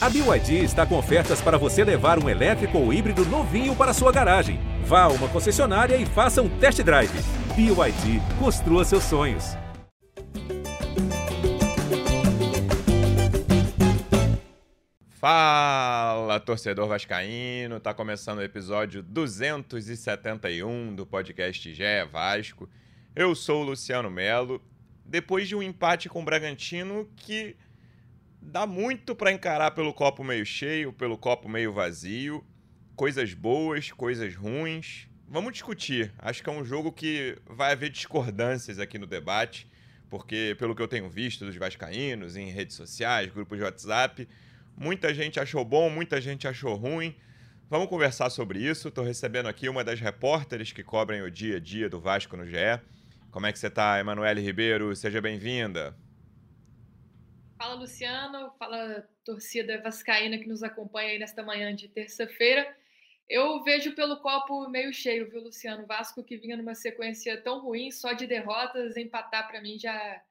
[0.00, 4.12] A BYD está com ofertas para você levar um elétrico ou híbrido novinho para sua
[4.12, 4.60] garagem.
[4.84, 7.10] Vá a uma concessionária e faça um test drive.
[7.56, 9.56] BYD, construa seus sonhos.
[15.08, 17.80] Fala, torcedor vascaíno!
[17.80, 22.70] Tá começando o episódio 271 do podcast Gé Vasco.
[23.16, 24.62] Eu sou o Luciano Melo.
[25.04, 27.56] Depois de um empate com o Bragantino que
[28.40, 32.44] dá muito para encarar pelo copo meio cheio, pelo copo meio vazio,
[32.96, 35.08] coisas boas, coisas ruins.
[35.28, 36.12] Vamos discutir.
[36.18, 39.68] Acho que é um jogo que vai haver discordâncias aqui no debate,
[40.08, 44.28] porque pelo que eu tenho visto dos vascaínos em redes sociais, grupos de WhatsApp,
[44.76, 47.14] muita gente achou bom, muita gente achou ruim.
[47.68, 48.88] Vamos conversar sobre isso.
[48.88, 52.46] Estou recebendo aqui uma das repórteres que cobrem o dia a dia do Vasco no
[52.46, 52.80] GE.
[53.30, 54.96] Como é que você está, Emanuele Ribeiro?
[54.96, 55.94] Seja bem-vinda.
[57.58, 58.52] Fala, Luciano.
[58.56, 62.74] Fala, torcida vascaína que nos acompanha aí nesta manhã de terça-feira.
[63.28, 65.84] Eu vejo pelo copo meio cheio, viu, Luciano?
[65.84, 70.22] Vasco que vinha numa sequência tão ruim, só de derrotas, empatar para mim já,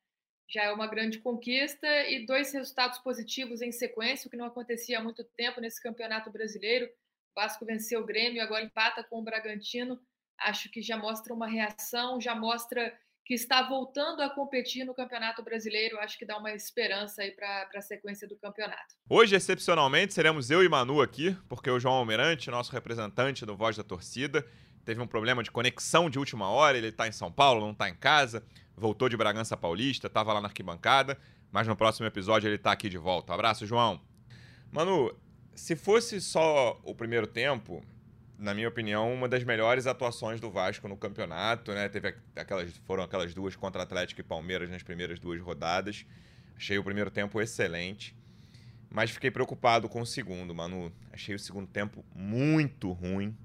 [0.47, 1.86] já é uma grande conquista.
[2.09, 6.31] E dois resultados positivos em sequência, o que não acontecia há muito tempo nesse campeonato
[6.31, 6.86] brasileiro.
[6.86, 10.00] O Vasco venceu o Grêmio, agora empata com o Bragantino.
[10.39, 12.97] Acho que já mostra uma reação, já mostra
[13.28, 16.00] que está voltando a competir no Campeonato Brasileiro.
[16.00, 18.95] Acho que dá uma esperança aí para a sequência do campeonato.
[19.09, 23.75] Hoje, excepcionalmente, seremos eu e Manu aqui, porque o João Almirante, nosso representante do Voz
[23.75, 24.47] da Torcida,
[24.86, 26.78] teve um problema de conexão de última hora.
[26.78, 28.47] Ele está em São Paulo, não está em casa,
[28.78, 31.19] voltou de Bragança Paulista, estava lá na arquibancada,
[31.52, 33.34] mas no próximo episódio ele está aqui de volta.
[33.34, 34.00] Abraço, João.
[34.72, 35.14] Manu,
[35.53, 37.84] se fosse só o primeiro tempo,
[38.38, 41.90] na minha opinião, uma das melhores atuações do Vasco no campeonato, né?
[41.90, 46.06] Teve aquelas, foram aquelas duas contra Atlético e Palmeiras nas primeiras duas rodadas.
[46.56, 48.16] Achei o primeiro tempo excelente,
[48.90, 50.92] mas fiquei preocupado com o segundo, Manu.
[51.12, 53.36] Achei o segundo tempo muito ruim.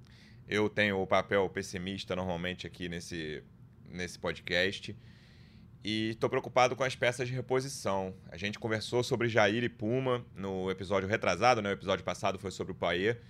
[0.46, 3.42] Eu tenho o papel pessimista normalmente aqui nesse,
[3.88, 4.94] nesse podcast.
[5.84, 8.14] E estou preocupado com as peças de reposição.
[8.30, 11.70] A gente conversou sobre Jair e Puma no episódio retrasado, né?
[11.70, 13.20] O episódio passado foi sobre o Paier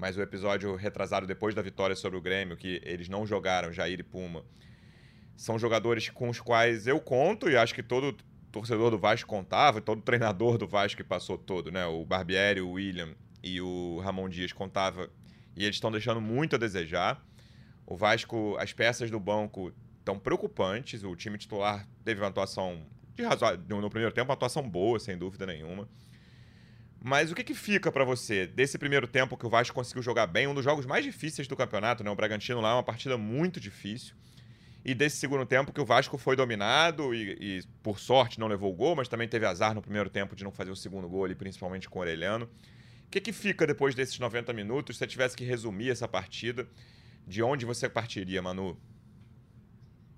[0.00, 4.00] mas o episódio retrasado depois da vitória sobre o Grêmio, que eles não jogaram, Jair
[4.00, 4.42] e Puma,
[5.36, 8.16] são jogadores com os quais eu conto e acho que todo
[8.50, 11.84] torcedor do Vasco contava, todo treinador do Vasco que passou todo, né?
[11.84, 15.10] O Barbieri, o William e o Ramon Dias contava
[15.54, 17.22] e eles estão deixando muito a desejar.
[17.86, 21.04] O Vasco, as peças do banco estão preocupantes.
[21.04, 25.18] O time titular teve uma atuação de razoável, no primeiro tempo, uma atuação boa, sem
[25.18, 25.86] dúvida nenhuma.
[27.02, 30.26] Mas o que, que fica para você desse primeiro tempo que o Vasco conseguiu jogar
[30.26, 32.10] bem, um dos jogos mais difíceis do campeonato, né?
[32.10, 34.14] O Bragantino lá é uma partida muito difícil.
[34.84, 38.70] E desse segundo tempo que o Vasco foi dominado e, e, por sorte não levou
[38.70, 41.24] o gol, mas também teve azar no primeiro tempo de não fazer o segundo gol
[41.24, 42.46] ali, principalmente com o Orelhano.
[43.06, 44.96] O que, que fica depois desses 90 minutos?
[44.96, 46.68] Se você tivesse que resumir essa partida,
[47.26, 48.78] de onde você partiria, Manu?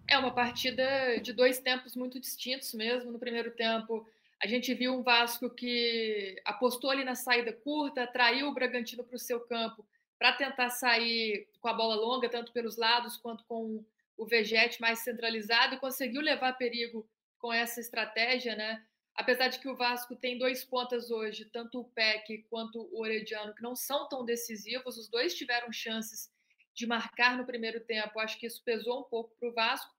[0.08, 3.10] É uma partida de dois tempos muito distintos mesmo.
[3.10, 4.06] No primeiro tempo,
[4.42, 9.14] a gente viu um Vasco que apostou ali na saída curta, atraiu o Bragantino para
[9.14, 9.86] o seu campo
[10.18, 13.84] para tentar sair com a bola longa, tanto pelos lados quanto com
[14.16, 17.08] o Vegete mais centralizado, e conseguiu levar perigo
[17.38, 18.84] com essa estratégia, né?
[19.14, 23.54] Apesar de que o Vasco tem dois pontas hoje, tanto o Peck quanto o Orediano,
[23.54, 26.30] que não são tão decisivos, os dois tiveram chances
[26.74, 28.18] de marcar no primeiro tempo.
[28.18, 29.92] Acho que isso pesou um pouco para o Vasco,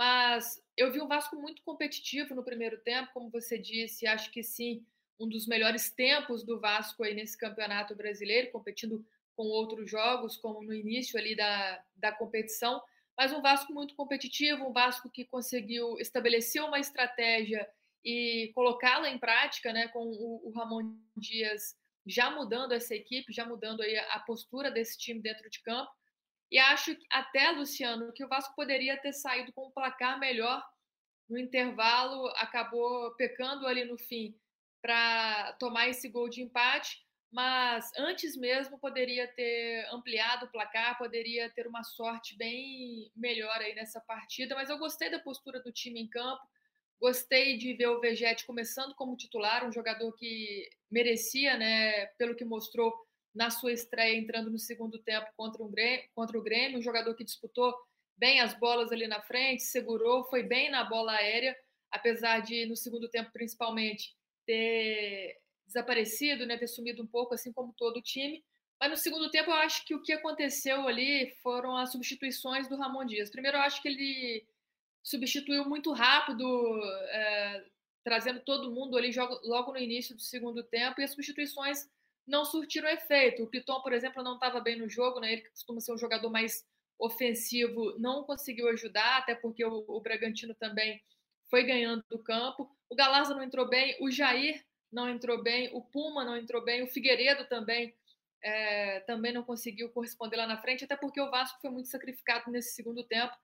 [0.00, 4.42] mas eu vi um Vasco muito competitivo no primeiro tempo, como você disse, acho que
[4.42, 4.82] sim,
[5.18, 9.04] um dos melhores tempos do Vasco aí nesse campeonato brasileiro, competindo
[9.36, 12.82] com outros jogos, como no início ali da, da competição,
[13.14, 17.68] mas um Vasco muito competitivo, um Vasco que conseguiu estabelecer uma estratégia
[18.02, 23.44] e colocá-la em prática, né, com o, o Ramon Dias já mudando essa equipe, já
[23.44, 25.92] mudando aí a postura desse time dentro de campo.
[26.50, 30.62] E acho até, Luciano, que o Vasco poderia ter saído com um placar melhor
[31.28, 34.34] no intervalo, acabou pecando ali no fim
[34.82, 36.98] para tomar esse gol de empate,
[37.32, 43.74] mas antes mesmo poderia ter ampliado o placar, poderia ter uma sorte bem melhor aí
[43.74, 46.42] nessa partida, mas eu gostei da postura do time em campo,
[47.00, 52.44] gostei de ver o Vegete começando como titular, um jogador que merecia, né, pelo que
[52.44, 52.92] mostrou
[53.34, 57.14] na sua estreia entrando no segundo tempo contra, um Grêmio, contra o Grêmio, um jogador
[57.14, 57.74] que disputou
[58.16, 61.56] bem as bolas ali na frente, segurou, foi bem na bola aérea,
[61.90, 67.72] apesar de no segundo tempo principalmente ter desaparecido, né, ter sumido um pouco, assim como
[67.76, 68.44] todo o time.
[68.80, 72.76] Mas no segundo tempo eu acho que o que aconteceu ali foram as substituições do
[72.76, 73.30] Ramon Dias.
[73.30, 74.46] Primeiro eu acho que ele
[75.02, 76.44] substituiu muito rápido,
[77.10, 77.64] é,
[78.02, 79.12] trazendo todo mundo ali
[79.44, 81.88] logo no início do segundo tempo, e as substituições
[82.26, 83.42] não surtiram efeito.
[83.42, 85.32] O Piton, por exemplo, não estava bem no jogo, né?
[85.32, 86.64] ele que costuma ser um jogador mais
[86.98, 91.02] ofensivo, não conseguiu ajudar, até porque o, o Bragantino também
[91.48, 92.70] foi ganhando do campo.
[92.88, 96.82] O Galaza não entrou bem, o Jair não entrou bem, o Puma não entrou bem,
[96.82, 97.94] o Figueiredo também
[98.42, 102.50] é, também não conseguiu corresponder lá na frente, até porque o Vasco foi muito sacrificado
[102.50, 103.34] nesse segundo tempo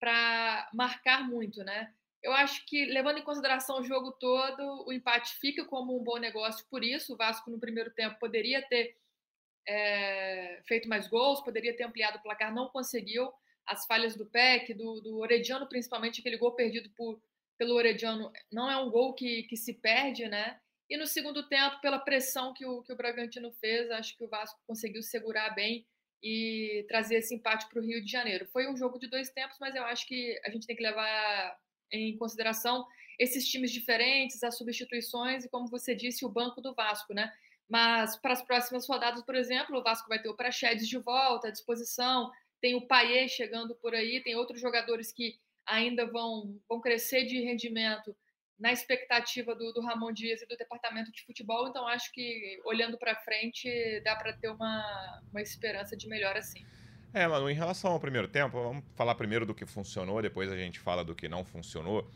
[0.00, 1.92] para marcar muito, né?
[2.26, 6.18] Eu acho que, levando em consideração o jogo todo, o empate fica como um bom
[6.18, 7.14] negócio por isso.
[7.14, 8.96] O Vasco, no primeiro tempo, poderia ter
[9.64, 13.32] é, feito mais gols, poderia ter ampliado o placar, não conseguiu.
[13.64, 17.22] As falhas do PEC, do, do Orediano, principalmente, aquele gol perdido por,
[17.56, 20.58] pelo Orediano, não é um gol que, que se perde, né?
[20.90, 24.28] E no segundo tempo, pela pressão que o, que o Bragantino fez, acho que o
[24.28, 25.86] Vasco conseguiu segurar bem
[26.20, 28.48] e trazer esse empate para o Rio de Janeiro.
[28.48, 31.56] Foi um jogo de dois tempos, mas eu acho que a gente tem que levar
[31.96, 32.86] em consideração
[33.18, 37.32] esses times diferentes, as substituições e, como você disse, o banco do Vasco, né?
[37.68, 41.48] Mas para as próximas rodadas, por exemplo, o Vasco vai ter o Praxedes de volta
[41.48, 46.80] à disposição, tem o Paier chegando por aí, tem outros jogadores que ainda vão, vão
[46.80, 48.14] crescer de rendimento
[48.58, 51.68] na expectativa do, do, Ramon Dias e do departamento de futebol.
[51.68, 56.64] Então, acho que olhando para frente, dá para ter uma, uma esperança de melhor assim.
[57.16, 60.56] É, Manu, em relação ao primeiro tempo, vamos falar primeiro do que funcionou, depois a
[60.58, 62.06] gente fala do que não funcionou.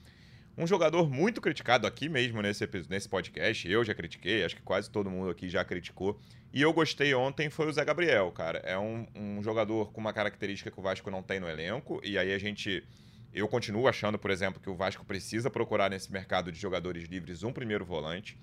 [0.58, 4.90] Um jogador muito criticado aqui mesmo nesse, nesse podcast, eu já critiquei, acho que quase
[4.90, 6.20] todo mundo aqui já criticou.
[6.52, 8.58] E eu gostei ontem foi o Zé Gabriel, cara.
[8.58, 12.18] É um, um jogador com uma característica que o Vasco não tem no elenco, e
[12.18, 12.86] aí a gente
[13.32, 17.42] eu continuo achando, por exemplo, que o Vasco precisa procurar nesse mercado de jogadores livres
[17.42, 18.36] um primeiro volante,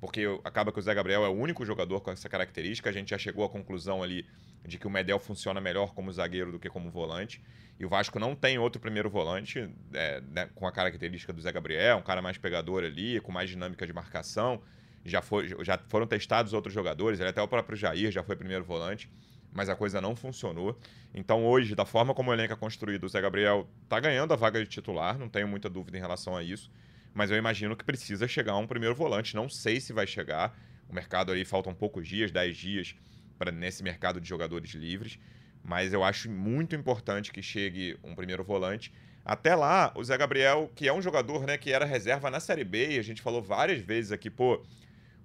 [0.00, 2.90] porque acaba que o Zé Gabriel é o único jogador com essa característica.
[2.90, 4.26] A gente já chegou à conclusão ali
[4.66, 7.42] de que o Medel funciona melhor como zagueiro do que como volante.
[7.78, 11.50] E o Vasco não tem outro primeiro volante é, né, com a característica do Zé
[11.50, 14.60] Gabriel, um cara mais pegador ali, com mais dinâmica de marcação.
[15.04, 19.10] Já, foi, já foram testados outros jogadores, até o próprio Jair já foi primeiro volante
[19.52, 20.78] mas a coisa não funcionou.
[21.14, 24.36] Então, hoje, da forma como o elenco é construído, o Zé Gabriel está ganhando a
[24.36, 26.70] vaga de titular, não tenho muita dúvida em relação a isso.
[27.12, 29.34] Mas eu imagino que precisa chegar um primeiro volante.
[29.34, 30.56] Não sei se vai chegar.
[30.88, 32.94] O mercado aí faltam poucos dias, 10 dias,
[33.40, 35.18] para nesse mercado de jogadores livres.
[35.64, 38.92] Mas eu acho muito importante que chegue um primeiro volante.
[39.24, 42.64] Até lá, o Zé Gabriel, que é um jogador né, que era reserva na Série
[42.64, 44.62] B, e a gente falou várias vezes aqui, pô,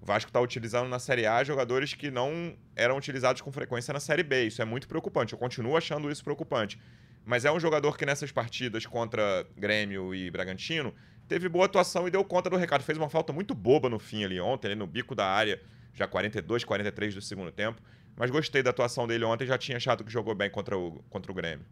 [0.01, 3.99] o Vasco está utilizando na Série A jogadores que não eram utilizados com frequência na
[3.99, 4.45] Série B.
[4.45, 5.33] Isso é muito preocupante.
[5.33, 6.79] Eu continuo achando isso preocupante.
[7.25, 10.93] Mas é um jogador que nessas partidas contra Grêmio e Bragantino
[11.27, 12.83] teve boa atuação e deu conta do recado.
[12.83, 15.59] Fez uma falta muito boba no fim ali ontem, ali no bico da área,
[15.93, 17.81] já 42, 43 do segundo tempo.
[18.15, 21.31] Mas gostei da atuação dele ontem, já tinha achado que jogou bem contra o, contra
[21.31, 21.65] o Grêmio.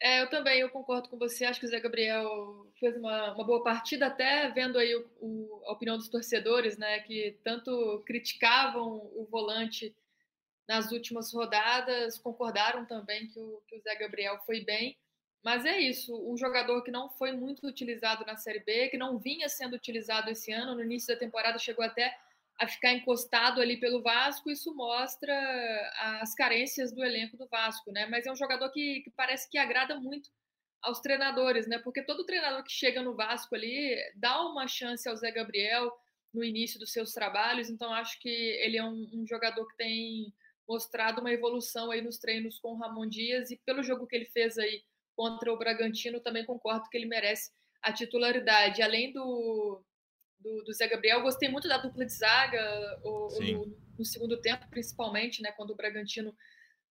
[0.00, 1.44] É, eu também, eu concordo com você.
[1.44, 5.62] Acho que o Zé Gabriel fez uma, uma boa partida, até vendo aí o, o,
[5.66, 9.96] a opinião dos torcedores, né, que tanto criticavam o volante
[10.68, 14.96] nas últimas rodadas, concordaram também que o, que o Zé Gabriel foi bem.
[15.42, 19.16] Mas é isso, um jogador que não foi muito utilizado na Série B, que não
[19.16, 22.18] vinha sendo utilizado esse ano, no início da temporada chegou até
[22.58, 25.34] a ficar encostado ali pelo Vasco, isso mostra
[26.20, 28.06] as carências do elenco do Vasco, né?
[28.06, 30.30] Mas é um jogador que, que, parece que agrada muito
[30.80, 31.78] aos treinadores, né?
[31.78, 35.92] Porque todo treinador que chega no Vasco ali dá uma chance ao Zé Gabriel
[36.32, 40.32] no início dos seus trabalhos, então acho que ele é um, um jogador que tem
[40.68, 44.26] mostrado uma evolução aí nos treinos com o Ramon Dias e pelo jogo que ele
[44.26, 44.82] fez aí
[45.14, 47.50] contra o Bragantino, também concordo que ele merece
[47.82, 48.82] a titularidade.
[48.82, 49.82] Além do,
[50.46, 51.22] do, do Zé Gabriel.
[51.22, 55.76] Gostei muito da dupla de zaga o, no, no, segundo tempo, principalmente, né, quando o
[55.76, 56.36] Bragantino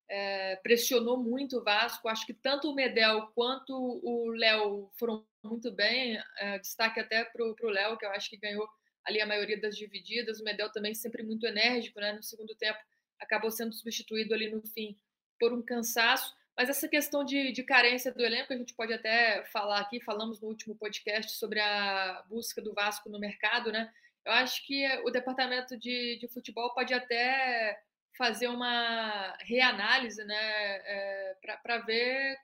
[0.10, 2.10] é, pressionou muito o Vasco.
[2.10, 6.20] Acho que tanto o Medel quanto o Léo foram muito bem.
[6.38, 8.68] É, destaque até para o Léo, que eu acho que ganhou
[9.06, 10.40] ali a maioria das divididas.
[10.40, 12.12] O Medel também sempre muito enérgico, né?
[12.12, 12.80] No segundo tempo
[13.20, 14.98] acabou sendo substituído ali no fim
[15.40, 16.36] por um cansaço.
[16.58, 20.40] Mas essa questão de, de, carência do elenco, a gente pode até falar aqui, falamos
[20.40, 23.92] no último podcast sobre a busca do Vasco no mercado, né?
[24.26, 27.80] Eu acho que o departamento de, de futebol pode até
[28.18, 32.38] fazer uma reanálise, né, é, para ver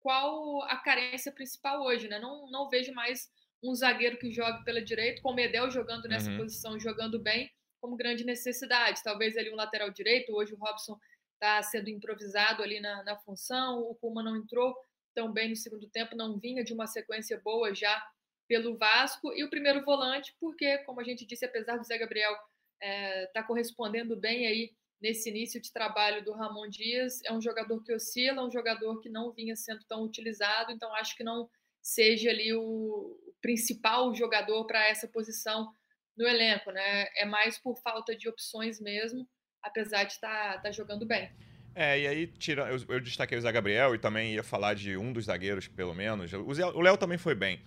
[0.00, 2.18] qual a carência principal hoje, né?
[2.18, 3.30] Não, não vejo mais
[3.62, 6.38] um zagueiro que jogue pela direita, com o Medel jogando nessa uhum.
[6.38, 9.02] posição, jogando bem, como grande necessidade.
[9.04, 10.98] Talvez ali um lateral direito, hoje o Robson
[11.40, 13.80] está sendo improvisado ali na, na função.
[13.80, 14.76] O Puma não entrou
[15.14, 18.06] tão bem no segundo tempo, não vinha de uma sequência boa já
[18.46, 19.32] pelo Vasco.
[19.32, 22.46] E o primeiro volante, porque, como a gente disse, apesar do Zé Gabriel estar
[22.80, 27.82] é, tá correspondendo bem aí nesse início de trabalho do Ramon Dias, é um jogador
[27.82, 31.48] que oscila, um jogador que não vinha sendo tão utilizado, então acho que não
[31.82, 35.72] seja ali o, principal jogador para essa posição
[36.16, 37.08] no elenco, né?
[37.16, 39.26] É mais por falta de opções mesmo,
[39.62, 41.30] apesar de estar tá, tá jogando bem.
[41.74, 44.96] É, e aí tira, eu, eu, destaquei o Zé Gabriel e também ia falar de
[44.96, 46.32] um dos zagueiros, pelo menos.
[46.32, 47.60] O Léo também foi bem.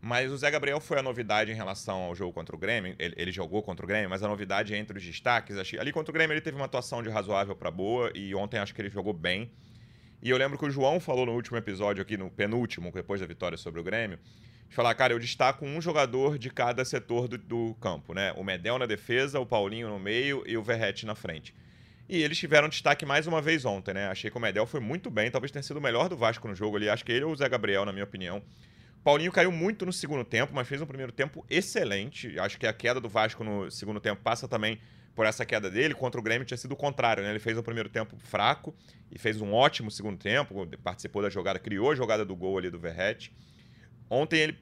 [0.00, 2.96] Mas o Zé Gabriel foi a novidade em relação ao jogo contra o Grêmio.
[2.98, 5.56] Ele, ele jogou contra o Grêmio, mas a novidade entre os destaques.
[5.78, 8.74] Ali contra o Grêmio ele teve uma atuação de razoável para boa e ontem acho
[8.74, 9.50] que ele jogou bem.
[10.22, 13.26] E eu lembro que o João falou no último episódio aqui, no penúltimo, depois da
[13.26, 14.18] vitória sobre o Grêmio,
[14.70, 18.32] de falar, cara, eu destaco um jogador de cada setor do, do campo, né?
[18.36, 21.52] O Medel na defesa, o Paulinho no meio e o Verrete na frente.
[22.08, 24.06] E eles tiveram destaque mais uma vez ontem, né?
[24.06, 26.54] Achei que o Medel foi muito bem, talvez tenha sido o melhor do Vasco no
[26.54, 26.88] jogo ali.
[26.88, 28.40] Acho que ele ou o Zé Gabriel, na minha opinião.
[29.02, 32.38] Paulinho caiu muito no segundo tempo, mas fez um primeiro tempo excelente.
[32.38, 34.78] Acho que a queda do Vasco no segundo tempo passa também
[35.16, 35.94] por essa queda dele.
[35.94, 37.30] Contra o Grêmio tinha sido o contrário, né?
[37.30, 38.72] Ele fez um primeiro tempo fraco
[39.10, 42.70] e fez um ótimo segundo tempo, participou da jogada, criou a jogada do gol ali
[42.70, 43.32] do Verrete.
[44.10, 44.58] Ontem ele,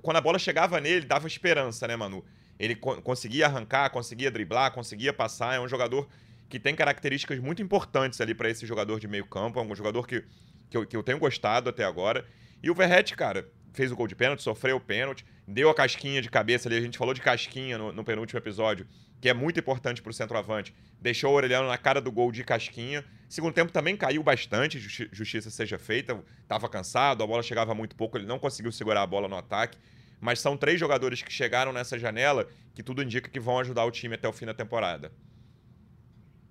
[0.00, 2.24] quando a bola chegava nele, dava esperança, né, Manu?
[2.58, 5.56] Ele co conseguia arrancar, conseguia driblar, conseguia passar.
[5.56, 6.08] É um jogador
[6.48, 9.58] que tem características muito importantes ali para esse jogador de meio campo.
[9.58, 10.24] É um jogador que,
[10.70, 12.24] que eu, que eu tenho gostado até agora.
[12.62, 16.22] E o Verrete, cara, fez o gol de pênalti, sofreu o pênalti, deu a casquinha
[16.22, 16.78] de cabeça ali.
[16.78, 18.86] A gente falou de casquinha no, no penúltimo episódio,
[19.26, 20.72] que é muito importante para o centroavante.
[21.00, 23.04] Deixou o Orelhano na cara do gol de casquinha.
[23.28, 26.22] Segundo tempo também caiu bastante, justi justiça seja feita.
[26.42, 29.76] Estava cansado, a bola chegava muito pouco, ele não conseguiu segurar a bola no ataque.
[30.20, 33.90] Mas são três jogadores que chegaram nessa janela que tudo indica que vão ajudar o
[33.90, 35.10] time até o fim da temporada.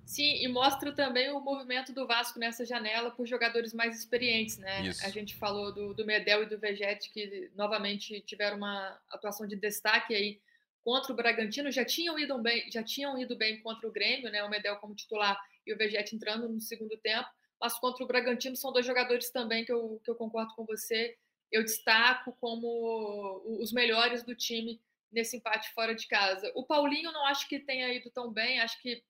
[0.06, 4.86] Sim, e mostra também o movimento do Vasco nessa janela por jogadores mais experientes, né?
[4.86, 5.06] Isso.
[5.06, 9.56] A gente falou do, do Medel e do Vegete, que novamente tiveram uma atuação de
[9.56, 10.42] destaque aí
[10.86, 14.44] contra o Bragantino, já tinham ido bem, já tinham ido bem contra o Grêmio, né?
[14.44, 17.28] O Medel como titular e o Vegete entrando no segundo tempo,
[17.60, 21.18] mas contra o Bragantino são dois jogadores também que eu, que eu concordo com você.
[21.52, 24.80] Eu destaco como os melhores do time
[25.12, 26.52] nesse empate fora de casa.
[26.54, 29.04] O Paulinho não acho que tenha ido tão bem, acho que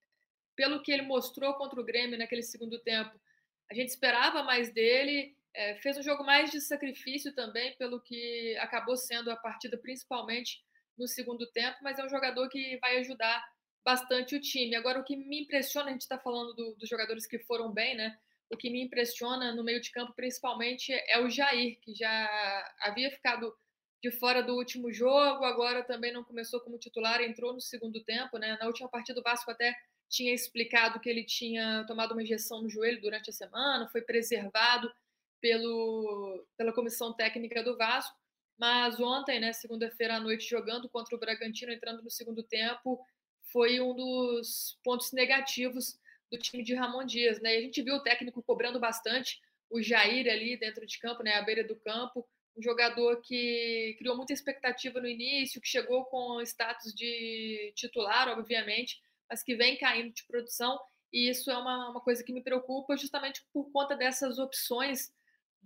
[0.56, 3.20] pelo que ele mostrou contra o Grêmio naquele segundo tempo,
[3.70, 5.36] a gente esperava mais dele.
[5.54, 10.64] É, fez um jogo mais de sacrifício também, pelo que acabou sendo a partida, principalmente
[10.98, 13.44] no segundo tempo, mas é um jogador que vai ajudar
[13.84, 14.76] bastante o time.
[14.76, 17.96] Agora, o que me impressiona, a gente está falando do, dos jogadores que foram bem,
[17.96, 18.18] né?
[18.50, 23.12] O que me impressiona no meio de campo, principalmente, é o Jair, que já havia
[23.12, 23.56] ficado
[24.02, 28.38] de fora do último jogo, agora também não começou como titular, entrou no segundo tempo,
[28.38, 28.58] né?
[28.60, 29.76] Na última partida, o Vasco até
[30.08, 34.92] tinha explicado que ele tinha tomado uma injeção no joelho durante a semana, foi preservado
[35.42, 38.16] pelo, pela comissão técnica do Vasco.
[38.58, 43.06] Mas ontem, né, segunda-feira à noite, jogando contra o Bragantino, entrando no segundo tempo,
[43.52, 46.00] foi um dos pontos negativos
[46.32, 47.42] do time de Ramon Dias.
[47.42, 47.56] Né?
[47.56, 51.36] E a gente viu o técnico cobrando bastante o Jair ali dentro de campo, né,
[51.36, 52.26] à beira do campo,
[52.58, 59.02] um jogador que criou muita expectativa no início, que chegou com status de titular, obviamente,
[59.30, 60.80] mas que vem caindo de produção.
[61.12, 65.12] E isso é uma, uma coisa que me preocupa justamente por conta dessas opções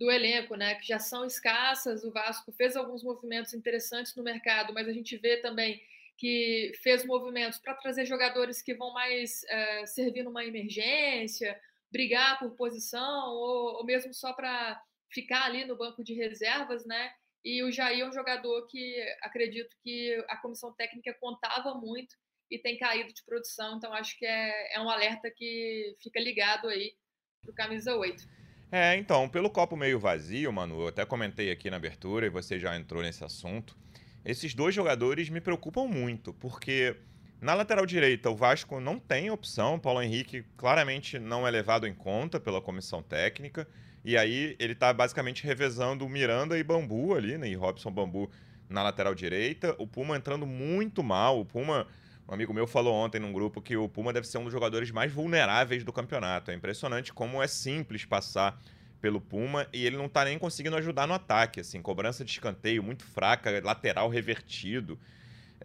[0.00, 2.02] do elenco, né, que já são escassas.
[2.02, 5.80] O Vasco fez alguns movimentos interessantes no mercado, mas a gente vê também
[6.16, 11.60] que fez movimentos para trazer jogadores que vão mais é, servir numa emergência,
[11.92, 17.12] brigar por posição, ou, ou mesmo só para ficar ali no banco de reservas, né?
[17.44, 22.16] E o Jair é um jogador que acredito que a comissão técnica contava muito
[22.50, 23.76] e tem caído de produção.
[23.76, 26.94] Então, acho que é, é um alerta que fica ligado aí
[27.42, 28.39] para o camisa 8.
[28.72, 32.58] É, então, pelo copo meio vazio, Manu, eu até comentei aqui na abertura e você
[32.58, 33.76] já entrou nesse assunto.
[34.24, 36.94] Esses dois jogadores me preocupam muito, porque
[37.40, 41.84] na lateral direita o Vasco não tem opção, o Paulo Henrique claramente não é levado
[41.84, 43.66] em conta pela comissão técnica,
[44.04, 48.30] e aí ele está basicamente revezando Miranda e Bambu ali, né, e Robson Bambu
[48.68, 51.88] na lateral direita, o Puma entrando muito mal, o Puma
[52.30, 54.92] um amigo meu falou ontem num grupo que o Puma deve ser um dos jogadores
[54.92, 56.52] mais vulneráveis do campeonato.
[56.52, 58.56] É impressionante como é simples passar
[59.00, 62.84] pelo Puma e ele não tá nem conseguindo ajudar no ataque, assim, cobrança de escanteio
[62.84, 64.96] muito fraca, lateral revertido.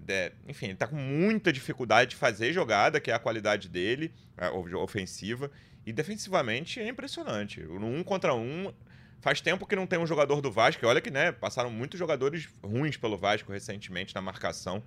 [0.07, 4.11] É, enfim, ele tá com muita dificuldade de fazer jogada, que é a qualidade dele,
[4.35, 5.51] a ofensiva,
[5.85, 7.61] e defensivamente é impressionante.
[7.61, 8.73] No um contra um,
[9.21, 12.49] faz tempo que não tem um jogador do Vasco, olha que, né, passaram muitos jogadores
[12.63, 14.81] ruins pelo Vasco recentemente na marcação.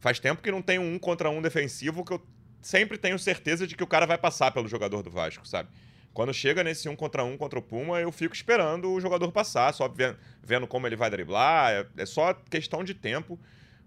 [0.00, 2.26] Faz tempo que não tem um contra um defensivo que eu
[2.62, 5.68] sempre tenho certeza de que o cara vai passar pelo jogador do Vasco, sabe?
[6.12, 9.72] Quando chega nesse um contra um contra o Puma, eu fico esperando o jogador passar,
[9.72, 9.92] só
[10.42, 11.72] vendo, como ele vai driblar.
[11.72, 13.38] É, é só questão de tempo.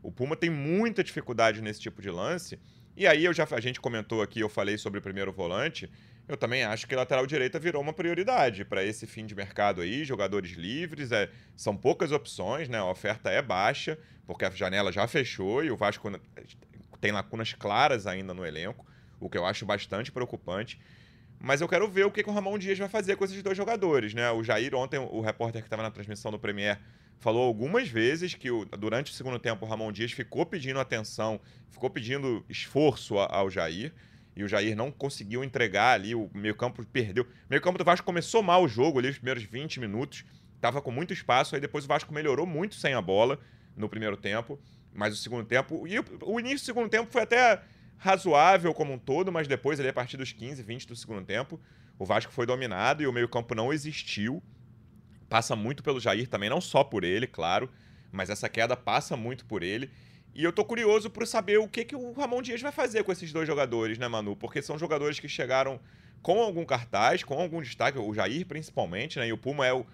[0.02, 2.60] O Puma tem muita dificuldade nesse tipo de lance.
[2.96, 5.90] E aí eu já a gente comentou aqui, eu falei sobre o primeiro volante.
[6.28, 10.06] Eu também acho que lateral direita virou uma prioridade para esse fim de mercado aí,
[10.06, 12.78] jogadores livres, é, são poucas opções, né?
[12.78, 16.10] A oferta é baixa, porque a janela já fechou e o Vasco
[17.02, 18.86] tem lacunas claras ainda no elenco,
[19.20, 20.80] o que eu acho bastante preocupante.
[21.40, 23.58] Mas eu quero ver o que, que o Ramon Dias vai fazer com esses dois
[23.58, 24.32] jogadores, né?
[24.32, 26.80] O Jair, ontem, o repórter que estava na transmissão do Premier,
[27.20, 31.40] falou algumas vezes que o, durante o segundo tempo o Ramon Dias ficou pedindo atenção,
[31.70, 33.94] ficou pedindo esforço ao Jair
[34.36, 37.24] e o Jair não conseguiu entregar ali, o meio-campo perdeu.
[37.24, 40.26] O meio-campo do Vasco começou mal o jogo ali, os primeiros 20 minutos,
[40.60, 43.40] tava com muito espaço, aí depois o Vasco melhorou muito sem a bola
[43.76, 44.60] no primeiro tempo,
[44.94, 45.88] mas o segundo tempo.
[45.88, 47.62] E o, o início do segundo tempo foi até
[47.98, 51.60] razoável como um todo, mas depois, ali, a partir dos 15, 20 do segundo tempo,
[51.98, 54.42] o Vasco foi dominado e o meio-campo não existiu.
[55.34, 57.68] Passa muito pelo Jair também, não só por ele, claro,
[58.12, 59.90] mas essa queda passa muito por ele.
[60.36, 63.12] E eu tô curioso por saber o que, que o Ramon Dias vai fazer com
[63.12, 64.36] esses dois jogadores, né, Manu?
[64.36, 65.80] Porque são jogadores que chegaram
[66.22, 69.28] com algum cartaz, com algum destaque, o Jair principalmente, né?
[69.28, 69.88] E o Puma é o,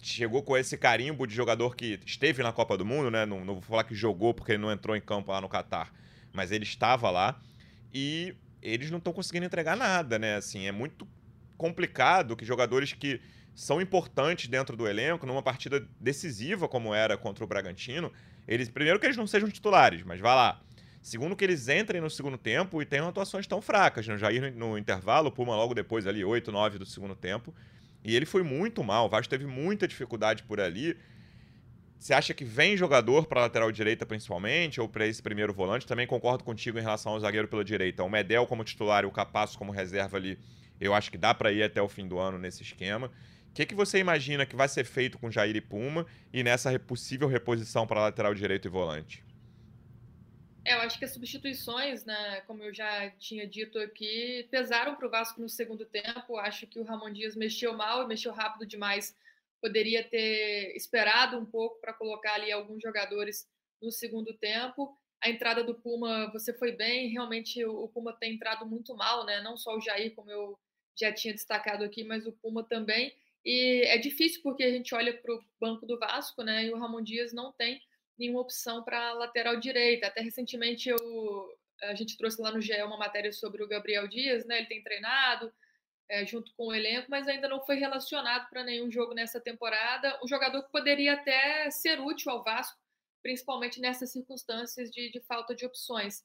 [0.00, 3.26] chegou com esse carimbo de jogador que esteve na Copa do Mundo, né?
[3.26, 5.92] Não, não vou falar que jogou porque ele não entrou em campo lá no Catar,
[6.32, 7.38] mas ele estava lá
[7.92, 10.36] e eles não estão conseguindo entregar nada, né?
[10.36, 11.06] Assim, é muito
[11.58, 13.20] complicado que jogadores que
[13.56, 18.12] são importantes dentro do elenco, numa partida decisiva como era contra o Bragantino,
[18.46, 20.62] eles, primeiro que eles não sejam titulares, mas vá lá.
[21.00, 24.06] Segundo que eles entrem no segundo tempo e tenham atuações tão fracas.
[24.06, 24.18] Né?
[24.18, 27.54] Jair no, no intervalo, o Puma logo depois ali, 8, 9 do segundo tempo.
[28.04, 29.06] E ele foi muito mal.
[29.06, 30.94] O Vasco teve muita dificuldade por ali.
[31.98, 35.86] Você acha que vem jogador para lateral direita principalmente, ou para esse primeiro volante?
[35.86, 38.04] Também concordo contigo em relação ao zagueiro pela direita.
[38.04, 40.38] O Medel como titular e o Capasso como reserva ali,
[40.78, 43.10] eu acho que dá para ir até o fim do ano nesse esquema
[43.56, 47.26] que, que você imagina que vai ser feito com Jair e Puma e nessa possível
[47.26, 49.24] reposição para lateral direito e volante?
[50.62, 55.06] É, eu acho que as substituições, né, como eu já tinha dito aqui, pesaram para
[55.06, 56.36] o Vasco no segundo tempo.
[56.36, 59.16] Acho que o Ramon Dias mexeu mal e mexeu rápido demais.
[59.58, 63.48] Poderia ter esperado um pouco para colocar ali alguns jogadores
[63.80, 64.94] no segundo tempo.
[65.22, 67.08] A entrada do Puma, você foi bem.
[67.08, 69.40] Realmente o Puma tem entrado muito mal, né?
[69.40, 70.58] Não só o Jair, como eu
[70.94, 73.14] já tinha destacado aqui, mas o Puma também.
[73.46, 76.64] E é difícil porque a gente olha para o banco do Vasco, né?
[76.64, 77.80] E o Ramon Dias não tem
[78.18, 80.08] nenhuma opção para lateral direita.
[80.08, 80.98] Até recentemente eu,
[81.82, 84.58] a gente trouxe lá no GE uma matéria sobre o Gabriel Dias, né?
[84.58, 85.52] Ele tem treinado
[86.08, 90.18] é, junto com o elenco, mas ainda não foi relacionado para nenhum jogo nessa temporada.
[90.24, 92.76] Um jogador que poderia até ser útil ao Vasco,
[93.22, 96.24] principalmente nessas circunstâncias de, de falta de opções.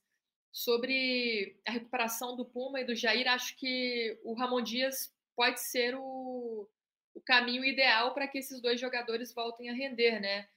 [0.51, 5.95] Sobre a recuperação do Puma e do Jair, acho que o Ramon Dias pode ser
[5.95, 6.67] o
[7.13, 10.47] o caminho ideal para que esses dois jogadores voltem a render, né?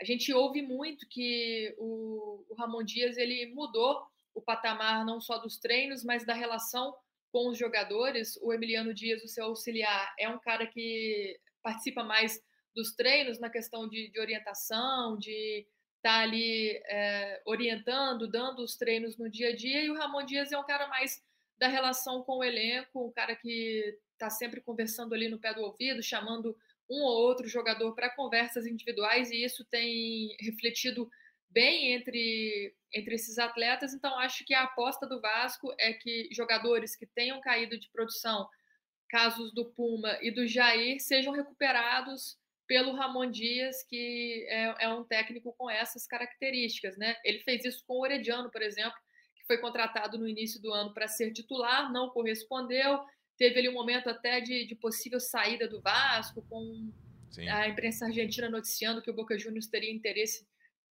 [0.00, 4.02] A gente ouve muito que o, o Ramon Dias ele mudou
[4.34, 6.94] o patamar não só dos treinos, mas da relação
[7.30, 8.36] com os jogadores.
[8.42, 12.40] O Emiliano Dias, o seu auxiliar, é um cara que participa mais
[12.74, 18.76] dos treinos na questão de, de orientação, de estar tá ali é, orientando, dando os
[18.76, 19.82] treinos no dia a dia.
[19.82, 21.22] E o Ramon Dias é um cara mais
[21.56, 25.62] da relação com o elenco, um cara que está sempre conversando ali no pé do
[25.62, 26.56] ouvido, chamando
[26.88, 31.10] um ou outro jogador para conversas individuais, e isso tem refletido
[31.50, 33.92] bem entre, entre esses atletas.
[33.92, 38.48] Então, acho que a aposta do Vasco é que jogadores que tenham caído de produção,
[39.08, 45.04] casos do Puma e do Jair, sejam recuperados pelo Ramon Dias, que é, é um
[45.04, 46.96] técnico com essas características.
[46.96, 47.14] Né?
[47.22, 48.98] Ele fez isso com o Orediano, por exemplo,
[49.36, 53.04] que foi contratado no início do ano para ser titular, não correspondeu,
[53.36, 56.92] Teve ali um momento até de, de possível saída do Vasco, com
[57.30, 57.48] Sim.
[57.48, 60.46] a imprensa argentina noticiando que o Boca Juniors teria interesse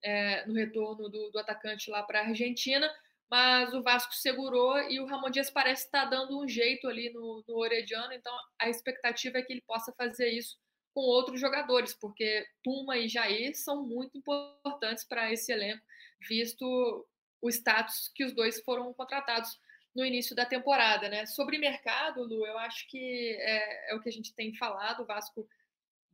[0.02, 2.90] é, no retorno do, do atacante lá para a Argentina,
[3.30, 7.44] mas o Vasco segurou e o Ramon Dias parece estar dando um jeito ali no,
[7.46, 10.58] no Orediano, então a expectativa é que ele possa fazer isso
[10.92, 15.84] com outros jogadores, porque Puma e Jair são muito importantes para esse elenco,
[16.28, 17.06] visto
[17.40, 19.58] o status que os dois foram contratados
[19.94, 21.26] no início da temporada, né?
[21.26, 25.02] Sobre mercado, Lu, eu acho que é, é, o que a gente tem falado.
[25.02, 25.48] O Vasco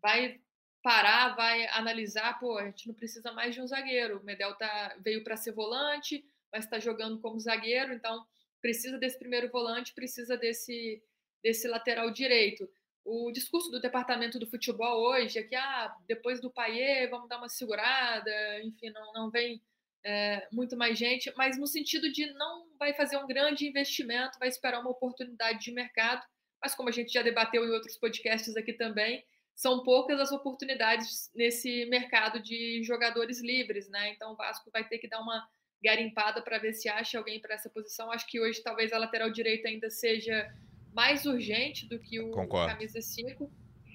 [0.00, 0.40] vai
[0.82, 2.38] parar, vai analisar.
[2.38, 4.18] Pô, a gente não precisa mais de um zagueiro.
[4.18, 8.24] O Medel tá, veio para ser volante, mas está jogando como zagueiro, então
[8.62, 11.02] precisa desse primeiro volante, precisa desse,
[11.42, 12.68] desse lateral direito.
[13.04, 17.38] O discurso do departamento do futebol hoje é que ah, depois do Paier vamos dar
[17.38, 19.62] uma segurada, enfim, não, não vem
[20.06, 24.48] é, muito mais gente, mas no sentido de não vai fazer um grande investimento, vai
[24.48, 26.24] esperar uma oportunidade de mercado,
[26.62, 31.28] mas como a gente já debateu em outros podcasts aqui também, são poucas as oportunidades
[31.34, 34.10] nesse mercado de jogadores livres, né?
[34.10, 35.44] Então o Vasco vai ter que dar uma
[35.82, 38.12] garimpada para ver se acha alguém para essa posição.
[38.12, 40.54] Acho que hoje talvez a lateral direita ainda seja
[40.92, 42.72] mais urgente do que o Concordo.
[42.72, 43.50] camisa 5.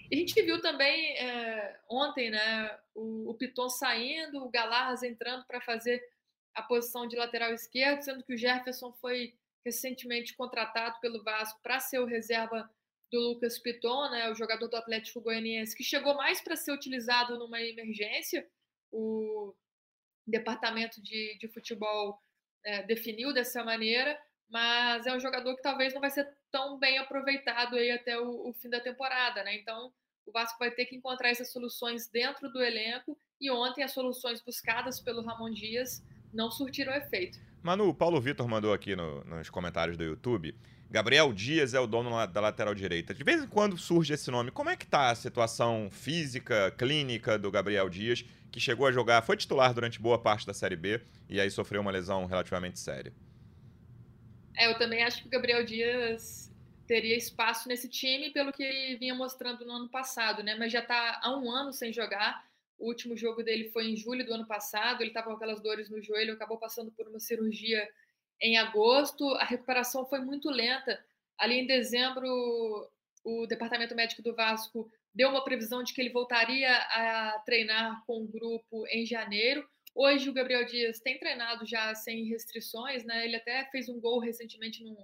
[0.09, 5.45] E a gente viu também é, ontem, né, o, o Piton saindo, o Galarras entrando
[5.45, 6.01] para fazer
[6.53, 9.33] a posição de lateral esquerdo, sendo que o Jefferson foi
[9.65, 12.69] recentemente contratado pelo Vasco para ser o reserva
[13.11, 17.37] do Lucas Piton, né, o jogador do Atlético Goianiense, que chegou mais para ser utilizado
[17.37, 18.47] numa emergência.
[18.91, 19.53] O
[20.25, 22.19] departamento de, de futebol
[22.63, 26.97] é, definiu dessa maneira, mas é um jogador que talvez não vai ser tão bem
[26.97, 29.55] aproveitado aí até o, o fim da temporada, né?
[29.55, 29.93] Então
[30.25, 34.41] o Vasco vai ter que encontrar essas soluções dentro do elenco e ontem as soluções
[34.41, 36.03] buscadas pelo Ramon Dias
[36.33, 37.39] não surtiram efeito.
[37.61, 40.55] Manu, o Paulo Vitor mandou aqui no, nos comentários do YouTube.
[40.89, 43.13] Gabriel Dias é o dono da lateral direita.
[43.13, 44.51] De vez em quando surge esse nome.
[44.51, 49.21] Como é que tá a situação física, clínica do Gabriel Dias, que chegou a jogar,
[49.21, 53.13] foi titular durante boa parte da Série B e aí sofreu uma lesão relativamente séria?
[54.57, 56.50] É, eu também acho que o Gabriel Dias
[56.91, 60.55] teria espaço nesse time pelo que ele vinha mostrando no ano passado, né?
[60.55, 62.45] Mas já está há um ano sem jogar.
[62.77, 64.99] O último jogo dele foi em julho do ano passado.
[64.99, 67.87] Ele estava com aquelas dores no joelho, acabou passando por uma cirurgia
[68.41, 69.25] em agosto.
[69.35, 71.01] A recuperação foi muito lenta.
[71.37, 72.27] Ali em dezembro,
[73.23, 78.21] o departamento médico do Vasco deu uma previsão de que ele voltaria a treinar com
[78.21, 79.65] o grupo em janeiro.
[79.95, 83.23] Hoje o Gabriel Dias tem treinado já sem restrições, né?
[83.23, 84.97] Ele até fez um gol recentemente num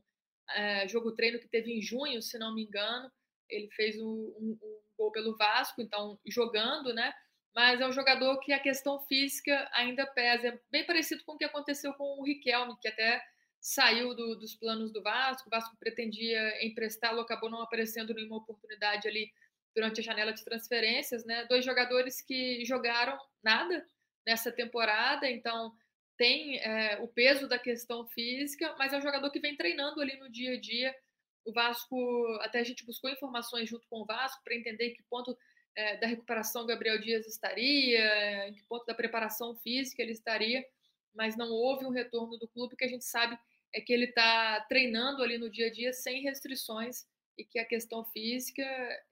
[0.56, 3.12] é, jogo treino que teve em junho, se não me engano.
[3.50, 7.14] Ele fez um, um, um, gol pelo Vasco, então jogando, né?
[7.56, 10.50] Mas é um jogador que a questão física ainda pesa.
[10.50, 13.24] É bem parecido com o que aconteceu com o Riquelme, que até
[13.60, 15.48] saiu do, dos planos do Vasco.
[15.48, 19.32] O Vasco pretendia emprestá-lo, acabou não aparecendo nenhuma oportunidade ali
[19.76, 21.46] durante a janela de transferências, né?
[21.46, 23.86] Dois jogadores que jogaram nada
[24.26, 25.74] nessa temporada, então
[26.18, 30.18] tem é, o peso da questão física, mas é um jogador que vem treinando ali
[30.18, 30.96] no dia a dia.
[31.46, 35.04] O Vasco, até a gente buscou informações junto com o Vasco para entender em que
[35.04, 35.38] ponto
[35.76, 40.66] é, da recuperação Gabriel Dias estaria, em que ponto da preparação física ele estaria,
[41.14, 43.38] mas não houve um retorno do clube, que a gente sabe
[43.74, 47.06] é que ele está treinando ali no dia a dia sem restrições
[47.38, 48.64] e que a questão física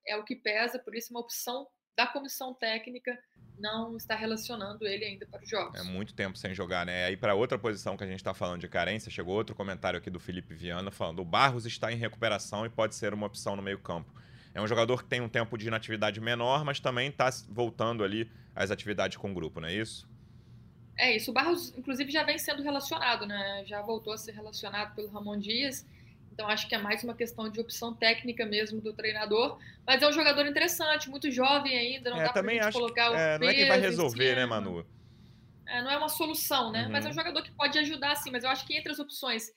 [0.05, 3.17] é o que pesa, por isso uma opção da comissão técnica
[3.57, 5.79] não está relacionando ele ainda para os jogos.
[5.79, 7.05] É muito tempo sem jogar, né?
[7.05, 10.09] Aí para outra posição que a gente está falando de carência, chegou outro comentário aqui
[10.09, 13.61] do Felipe Viana falando: o Barros está em recuperação e pode ser uma opção no
[13.61, 14.13] meio-campo.
[14.53, 18.31] É um jogador que tem um tempo de inatividade menor, mas também está voltando ali
[18.55, 20.07] às atividades com o grupo, não é isso?
[20.97, 21.31] É isso.
[21.31, 23.63] O Barros, inclusive, já vem sendo relacionado, né?
[23.65, 25.85] Já voltou a ser relacionado pelo Ramon Dias.
[26.35, 29.57] Então acho que é mais uma questão de opção técnica mesmo do treinador.
[29.87, 33.15] Mas é um jogador interessante, muito jovem ainda, não é, dá pra gente colocar o
[33.15, 34.85] é, Não é que vai resolver, né, Manu?
[35.65, 36.83] É, não é uma solução, né?
[36.83, 36.91] Uhum.
[36.91, 37.17] Mas é um uhum.
[37.17, 38.31] jogador que pode ajudar sim.
[38.31, 39.49] Mas eu acho que entre as opções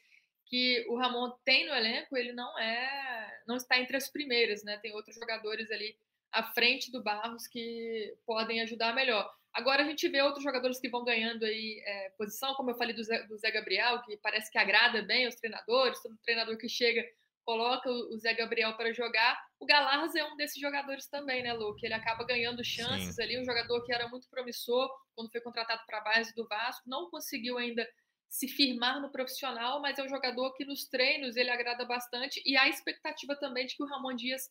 [0.47, 4.79] que o Ramon tem no elenco, ele não é, não está entre as primeiras, né?
[4.79, 5.97] Tem outros jogadores ali
[6.31, 9.29] à frente do Barros que podem ajudar melhor.
[9.59, 12.95] Agora a gente vê outros jogadores que vão ganhando aí é, posição, como eu falei
[12.95, 16.69] do Zé, do Zé, Gabriel, que parece que agrada bem os treinadores, todo treinador que
[16.69, 17.05] chega
[17.45, 19.37] coloca o, Zé Gabriel para jogar.
[19.59, 21.75] O Galarza é um desses jogadores também, né, Lu?
[21.75, 23.23] Que ele acaba ganhando chances Sim.
[23.23, 26.89] ali, um jogador que era muito promissor quando foi contratado para a base do Vasco,
[26.89, 27.85] não conseguiu ainda
[28.29, 32.57] se firmar no profissional, mas é um jogador que nos treinos ele agrada bastante e
[32.57, 34.43] há expectativa também de que o Ramon Dias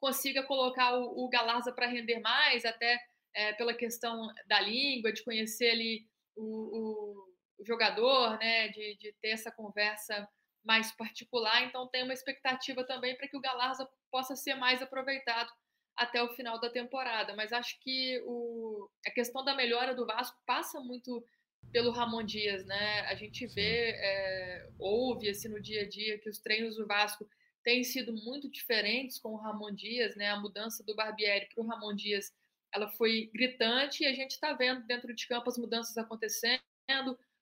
[0.00, 2.98] consiga colocar o, o Galarza para render mais, até
[3.36, 9.14] é, pela questão da língua, de conhecer ali o, o, o jogador, né, de, de,
[9.20, 10.26] ter essa conversa
[10.64, 11.62] mais particular.
[11.64, 15.52] Então, tem uma expectativa também para que o Galarza possa ser mais aproveitado
[15.94, 17.36] até o final da temporada.
[17.36, 21.22] Mas acho que o, a questão da melhora do Vasco passa muito
[21.70, 23.00] pelo Ramon Dias, né?
[23.02, 27.28] A gente vê, é, ouve assim no dia a dia que os treinos do Vasco
[27.62, 30.30] têm sido muito diferentes com o Ramon Dias, né?
[30.30, 32.32] A mudança do Barbieri para o Ramon Dias
[32.74, 36.60] ela foi gritante e a gente está vendo dentro de campo as mudanças acontecendo,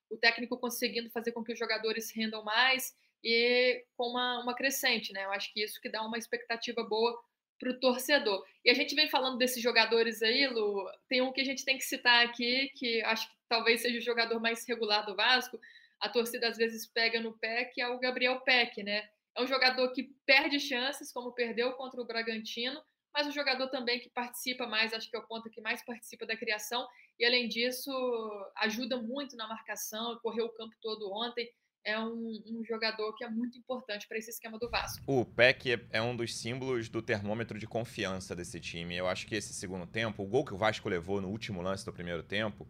[0.09, 5.11] o técnico conseguindo fazer com que os jogadores rendam mais e com uma, uma crescente,
[5.11, 5.25] né?
[5.25, 7.19] Eu acho que isso que dá uma expectativa boa
[7.59, 8.45] para o torcedor.
[8.63, 11.77] E a gente vem falando desses jogadores aí, Lu, tem um que a gente tem
[11.77, 15.59] que citar aqui, que acho que talvez seja o jogador mais regular do Vasco,
[15.99, 19.09] a torcida às vezes pega no pé, que é o Gabriel Peck, né?
[19.35, 22.81] É um jogador que perde chances, como perdeu contra o Bragantino,
[23.15, 26.25] mas o jogador também que participa mais, acho que é o ponto que mais participa
[26.25, 26.85] da criação,
[27.17, 27.89] e além disso,
[28.57, 31.49] ajuda muito na marcação, correu o campo todo ontem.
[31.85, 35.03] É um, um jogador que é muito importante para esse esquema do Vasco.
[35.07, 38.97] O Peck é, é um dos símbolos do termômetro de confiança desse time.
[38.97, 41.85] Eu acho que esse segundo tempo, o gol que o Vasco levou no último lance
[41.85, 42.67] do primeiro tempo,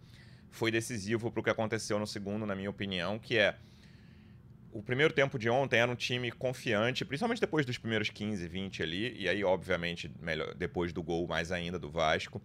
[0.51, 3.57] foi decisivo para o que aconteceu no segundo, na minha opinião, que é
[4.75, 8.83] o primeiro tempo de ontem era um time confiante, principalmente depois dos primeiros 15, 20
[8.83, 12.41] ali, e aí, obviamente, melhor, depois do gol mais ainda do Vasco,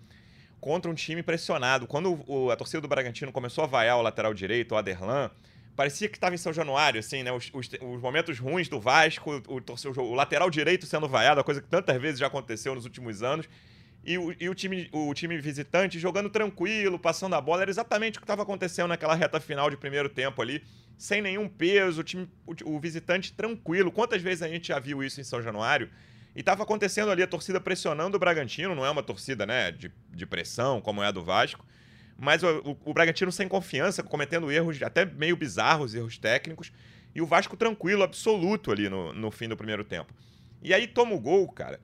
[0.60, 1.88] contra um time pressionado.
[1.88, 5.28] Quando o, a torcida do Bragantino começou a vaiar o lateral direito, o Aderlan,
[5.74, 7.32] parecia que estava em São Januário, assim, né?
[7.32, 11.44] Os, os, os momentos ruins do Vasco, o, o, o, lateral direito sendo vaiado, a
[11.44, 13.48] coisa que tantas vezes já aconteceu nos últimos anos.
[14.02, 17.62] E o, e o, time, o time visitante jogando tranquilo, passando a bola.
[17.62, 20.62] Era exatamente o que estava acontecendo naquela reta final de primeiro tempo ali
[21.00, 23.90] sem nenhum peso, o, time, o, o, visitante tranquilo.
[23.90, 25.88] Quantas vezes a gente já viu isso em São Januário?
[26.36, 29.90] E estava acontecendo ali a torcida pressionando o Bragantino, não é uma torcida né, de,
[30.10, 31.64] de pressão como é a do Vasco,
[32.18, 36.70] mas o, o, Bragantino sem confiança, cometendo erros até meio bizarros, erros técnicos,
[37.14, 40.12] e o Vasco tranquilo, absoluto ali no, no fim do primeiro tempo.
[40.62, 41.80] E aí toma o gol, cara.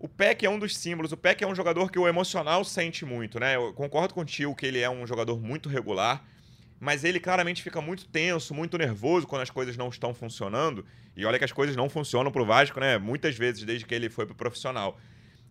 [0.00, 1.12] O Peck é um dos símbolos.
[1.12, 3.54] O Peck é um jogador que o emocional sente muito, né?
[3.54, 6.24] Eu concordo contigo que ele é um jogador muito regular
[6.80, 10.86] mas ele claramente fica muito tenso, muito nervoso quando as coisas não estão funcionando.
[11.14, 12.96] E olha que as coisas não funcionam pro Vasco, né?
[12.96, 14.98] Muitas vezes desde que ele foi pro profissional.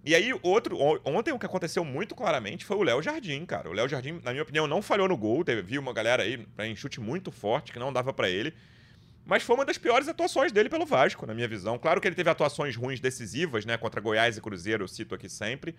[0.03, 0.75] E aí, outro.
[1.05, 3.69] Ontem o que aconteceu muito claramente foi o Léo Jardim, cara.
[3.69, 5.43] O Léo Jardim, na minha opinião, não falhou no gol.
[5.43, 8.51] Teve, vi uma galera aí em chute muito forte que não dava para ele.
[9.29, 11.77] Mas foi uma das piores atuações dele pelo Vasco, na minha visão.
[11.77, 13.77] Claro que ele teve atuações ruins decisivas, né?
[13.77, 15.75] Contra Goiás e Cruzeiro, eu cito aqui sempre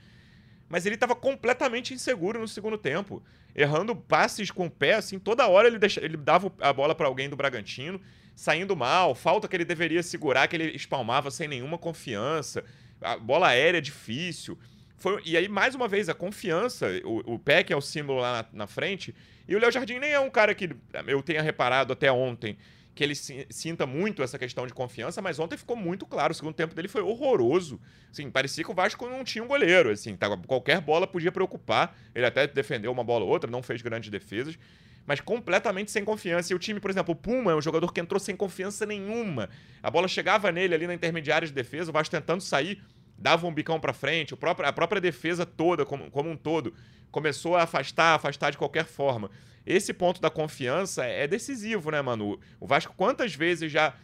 [0.70, 3.20] mas ele estava completamente inseguro no segundo tempo,
[3.56, 7.08] errando passes com o pé, assim, toda hora ele, deixa, ele dava a bola para
[7.08, 8.00] alguém do Bragantino,
[8.36, 12.64] saindo mal, falta que ele deveria segurar, que ele espalmava sem nenhuma confiança,
[13.02, 14.56] a bola aérea é difícil.
[14.96, 18.20] Foi, e aí, mais uma vez, a confiança, o, o pé que é o símbolo
[18.20, 19.12] lá na, na frente,
[19.48, 20.70] e o Léo Jardim nem é um cara que
[21.08, 22.56] eu tenha reparado até ontem,
[23.00, 26.32] que ele sinta muito essa questão de confiança, mas ontem ficou muito claro.
[26.32, 27.80] O segundo tempo dele foi horroroso.
[28.12, 29.88] Assim, parecia que o Vasco não tinha um goleiro.
[29.90, 31.96] Assim, tá, qualquer bola podia preocupar.
[32.14, 34.58] Ele até defendeu uma bola ou outra, não fez grandes defesas,
[35.06, 36.52] mas completamente sem confiança.
[36.52, 39.48] E o time, por exemplo, o Puma é um jogador que entrou sem confiança nenhuma.
[39.82, 42.82] A bola chegava nele ali na intermediária de defesa, o Vasco tentando sair,
[43.16, 44.36] dava um bicão para frente.
[44.36, 46.74] Próprio, a própria defesa toda, como, como um todo,
[47.10, 49.30] começou a afastar, afastar de qualquer forma.
[49.66, 52.40] Esse ponto da confiança é decisivo, né, Manu?
[52.58, 53.94] O Vasco quantas vezes já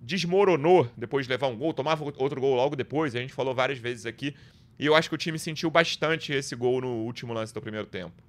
[0.00, 3.78] desmoronou depois de levar um gol, tomava outro gol logo depois, a gente falou várias
[3.78, 4.34] vezes aqui,
[4.78, 7.86] e eu acho que o time sentiu bastante esse gol no último lance do primeiro
[7.86, 8.22] tempo.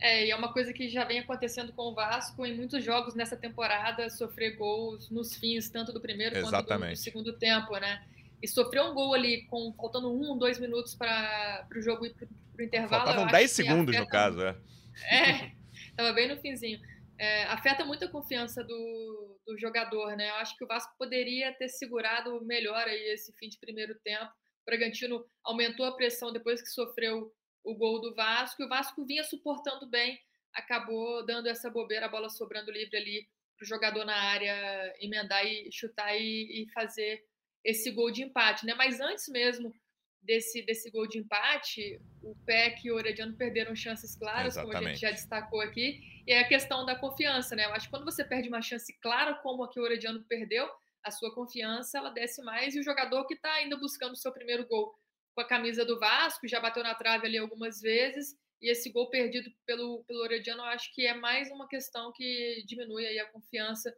[0.00, 3.14] É, e é uma coisa que já vem acontecendo com o Vasco em muitos jogos
[3.14, 6.68] nessa temporada, sofrer gols nos fins, tanto do primeiro Exatamente.
[6.68, 8.02] quanto do, do segundo tempo, né?
[8.42, 12.26] E sofreu um gol ali, com faltando um, dois minutos para o jogo ir para
[12.58, 13.04] o intervalo.
[13.04, 14.56] Faltavam 10 segundos, no caso, é.
[15.10, 15.52] É,
[15.96, 16.80] tava bem no finzinho.
[17.18, 20.30] É, afeta muito a confiança do, do jogador, né?
[20.30, 24.24] Eu acho que o Vasco poderia ter segurado melhor aí esse fim de primeiro tempo.
[24.24, 29.04] O Bragantino aumentou a pressão depois que sofreu o gol do Vasco, e o Vasco
[29.04, 30.18] vinha suportando bem,
[30.54, 35.44] acabou dando essa bobeira, a bola sobrando livre ali para o jogador na área emendar
[35.44, 37.22] e chutar e, e fazer
[37.62, 38.74] esse gol de empate, né?
[38.74, 39.74] Mas antes mesmo
[40.22, 44.76] desse, desse gol de empate, o PEC e o Orediano perderam chances claras, Exatamente.
[44.76, 47.64] como a gente já destacou aqui, e é a questão da confiança, né?
[47.64, 50.68] Eu acho que quando você perde uma chance clara, como a que o Orediano perdeu,
[51.02, 54.32] a sua confiança ela desce mais, e o jogador que está ainda buscando o seu
[54.32, 54.94] primeiro gol
[55.34, 59.08] com a camisa do Vasco, já bateu na trave ali algumas vezes, e esse gol
[59.08, 63.30] perdido pelo, pelo Orediano, eu acho que é mais uma questão que diminui aí a
[63.30, 63.94] confiança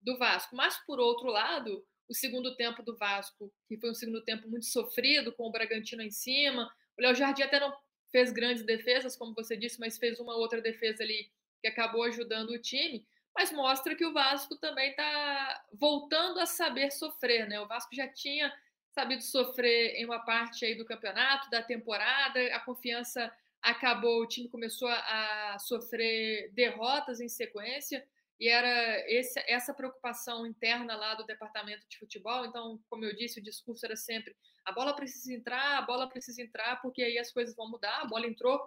[0.00, 0.54] do Vasco.
[0.54, 4.66] Mas, por outro lado, o segundo tempo do Vasco, que foi um segundo tempo muito
[4.66, 6.70] sofrido, com o Bragantino em cima.
[6.98, 7.74] O Léo Jardim até não
[8.10, 12.50] fez grandes defesas, como você disse, mas fez uma outra defesa ali que acabou ajudando
[12.50, 13.06] o time.
[13.34, 17.60] Mas mostra que o Vasco também está voltando a saber sofrer, né?
[17.60, 18.54] O Vasco já tinha
[18.90, 24.48] sabido sofrer em uma parte aí do campeonato, da temporada, a confiança acabou, o time
[24.48, 28.06] começou a sofrer derrotas em sequência
[28.38, 32.44] e era esse, essa preocupação interna lá do departamento de futebol.
[32.44, 36.42] Então, como eu disse, o discurso era sempre: a bola precisa entrar, a bola precisa
[36.42, 38.00] entrar, porque aí as coisas vão mudar.
[38.00, 38.60] A bola entrou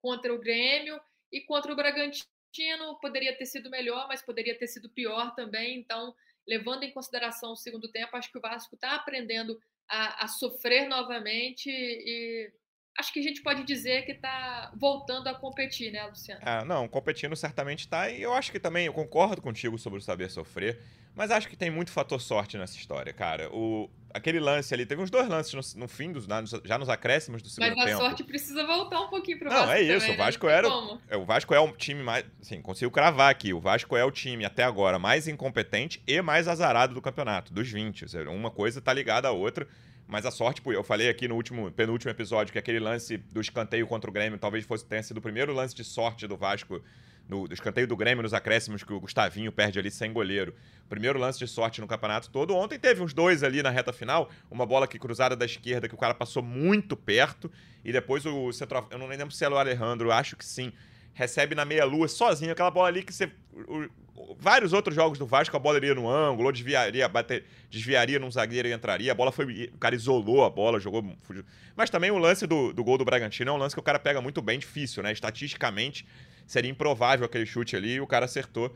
[0.00, 2.98] contra o Grêmio e contra o Bragantino.
[3.00, 5.78] Poderia ter sido melhor, mas poderia ter sido pior também.
[5.78, 6.14] Então,
[6.46, 10.88] levando em consideração o segundo tempo, acho que o Vasco está aprendendo a, a sofrer
[10.88, 12.52] novamente e
[12.98, 16.40] acho que a gente pode dizer que está voltando a competir, né, Luciano?
[16.44, 18.10] Ah, não, competindo certamente está.
[18.10, 20.78] E eu acho que também, eu concordo contigo sobre o saber sofrer,
[21.14, 23.50] mas acho que tem muito fator sorte nessa história, cara.
[23.52, 26.26] O, aquele lance ali, teve uns dois lances no, no fim, dos,
[26.64, 27.80] já nos acréscimos do segundo tempo.
[27.80, 30.24] Mas a sorte precisa voltar um pouquinho pro Não, Vasco é isso, também, o né?
[30.24, 30.52] Vasco né?
[30.52, 30.68] era...
[31.08, 32.24] É, o Vasco é o time mais...
[32.40, 36.46] Assim, consigo cravar aqui, o Vasco é o time, até agora, mais incompetente e mais
[36.46, 38.08] azarado do campeonato, dos 20.
[38.08, 39.66] Seja, uma coisa tá ligada à outra.
[40.06, 43.86] Mas a sorte, eu falei aqui no último, penúltimo episódio que aquele lance do escanteio
[43.86, 46.82] contra o Grêmio talvez fosse tenha sido o primeiro lance de sorte do Vasco
[47.28, 50.54] no escanteio do Grêmio nos acréscimos que o Gustavinho perde ali sem goleiro.
[50.88, 52.54] Primeiro lance de sorte no campeonato todo.
[52.54, 55.94] Ontem teve uns dois ali na reta final, uma bola que cruzada da esquerda que
[55.94, 57.50] o cara passou muito perto
[57.84, 60.72] e depois o centro, eu não lembro se é o Alejandro, acho que sim,
[61.14, 63.30] recebe na meia-lua sozinho, aquela bola ali que você.
[63.52, 67.44] O, o, vários outros jogos do Vasco, a bola iria no ângulo, ou desviaria, bater,
[67.70, 69.12] desviaria num zagueiro e entraria.
[69.12, 69.70] A bola foi.
[69.74, 71.04] O cara isolou a bola, jogou.
[71.22, 71.44] Fugiu.
[71.76, 73.98] Mas também o lance do, do gol do Bragantino é um lance que o cara
[73.98, 75.12] pega muito bem, difícil, né?
[75.12, 76.06] Estatisticamente,
[76.46, 78.74] seria improvável aquele chute ali e o cara acertou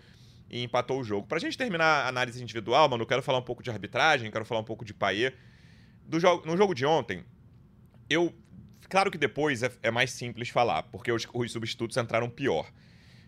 [0.51, 1.27] e empatou o jogo.
[1.27, 4.45] Pra gente terminar a análise individual, mano, eu quero falar um pouco de arbitragem, quero
[4.45, 5.35] falar um pouco de Paier.
[6.05, 7.25] Do jogo, no jogo de ontem,
[8.09, 8.33] eu
[8.89, 12.71] Claro que depois é, é mais simples falar, porque os, os, substitutos entraram pior.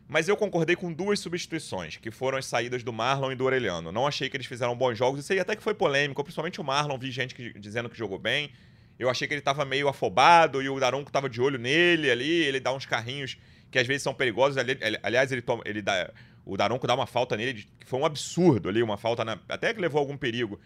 [0.07, 3.93] Mas eu concordei com duas substituições, que foram as saídas do Marlon e do Orelhano.
[3.93, 6.65] Não achei que eles fizeram bons jogos, isso aí até que foi polêmico, principalmente o
[6.65, 8.51] Marlon, vi gente que, dizendo que jogou bem.
[8.99, 12.31] Eu achei que ele estava meio afobado e o Daronco estava de olho nele ali,
[12.31, 13.37] ele dá uns carrinhos
[13.71, 14.57] que às vezes são perigosos.
[15.03, 16.11] Aliás, ele, toma, ele dá,
[16.45, 19.75] o Daronco dá uma falta nele, que foi um absurdo ali, uma falta na, até
[19.75, 20.59] que levou algum perigo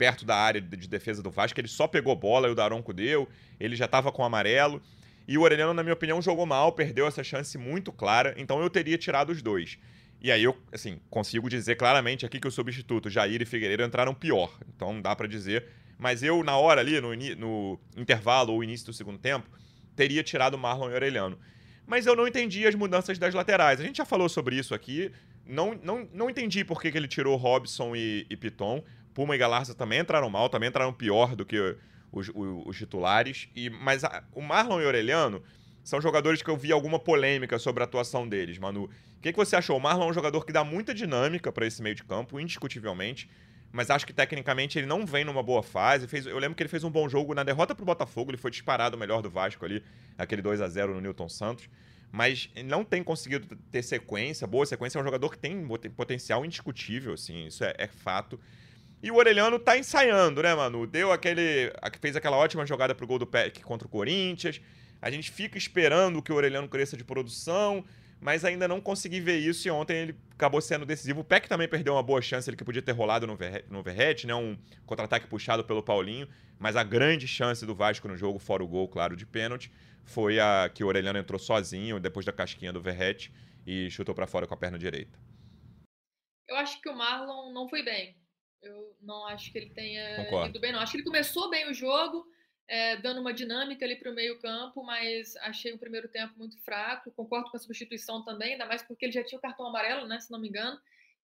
[0.00, 3.28] perto da área de defesa do Vasco, ele só pegou bola e o Daronco deu,
[3.60, 4.80] ele já estava com amarelo.
[5.28, 8.70] E o Orelhano, na minha opinião, jogou mal, perdeu essa chance muito clara, então eu
[8.70, 9.78] teria tirado os dois.
[10.18, 14.14] E aí eu, assim, consigo dizer claramente aqui que os substitutos Jair e Figueiredo entraram
[14.14, 14.58] pior.
[14.74, 15.66] Então não dá para dizer.
[15.98, 19.50] Mas eu, na hora ali, no, no intervalo ou início do segundo tempo,
[19.94, 21.38] teria tirado Marlon e Orelhano.
[21.86, 23.80] Mas eu não entendi as mudanças das laterais.
[23.80, 25.12] A gente já falou sobre isso aqui.
[25.44, 28.82] Não, não, não entendi por que, que ele tirou Robson e, e Piton.
[29.20, 31.76] Puma e Galarza também entraram mal, também entraram pior do que
[32.10, 33.50] os, os, os titulares.
[33.54, 35.42] E, mas a, o Marlon e o Aureliano
[35.84, 38.84] são jogadores que eu vi alguma polêmica sobre a atuação deles, Manu.
[38.84, 39.76] O que, que você achou?
[39.76, 43.28] O Marlon é um jogador que dá muita dinâmica para esse meio de campo, indiscutivelmente.
[43.70, 46.08] Mas acho que tecnicamente ele não vem numa boa fase.
[46.08, 48.50] Fez, eu lembro que ele fez um bom jogo na derrota pro Botafogo, ele foi
[48.50, 49.84] disparado o melhor do Vasco ali,
[50.16, 51.68] aquele 2 a 0 no Newton Santos.
[52.10, 54.96] Mas não tem conseguido ter sequência, boa sequência.
[54.98, 58.40] É um jogador que tem potencial indiscutível, assim, isso é, é fato.
[59.02, 60.86] E o Orelhano tá ensaiando, né, Manu?
[60.86, 61.72] Deu aquele.
[62.00, 64.60] fez aquela ótima jogada pro gol do Peck contra o Corinthians.
[65.00, 67.82] A gente fica esperando que o Orelhano cresça de produção,
[68.20, 71.20] mas ainda não consegui ver isso e ontem ele acabou sendo decisivo.
[71.20, 73.38] O Peck também perdeu uma boa chance, ele que podia ter rolado no,
[73.70, 74.34] no Verrete, né?
[74.34, 78.68] Um contra-ataque puxado pelo Paulinho, mas a grande chance do Vasco no jogo, fora o
[78.68, 79.72] gol, claro, de pênalti,
[80.04, 83.32] foi a que o Orelhano entrou sozinho depois da casquinha do Verrete
[83.66, 85.18] e chutou para fora com a perna direita.
[86.46, 88.19] Eu acho que o Marlon não foi bem.
[88.62, 90.50] Eu não acho que ele tenha Concordo.
[90.50, 90.80] ido bem, não.
[90.80, 92.26] Acho que ele começou bem o jogo,
[92.68, 97.10] é, dando uma dinâmica ali para o meio-campo, mas achei o primeiro tempo muito fraco.
[97.12, 100.20] Concordo com a substituição também, ainda mais porque ele já tinha o cartão amarelo, né,
[100.20, 100.78] se não me engano,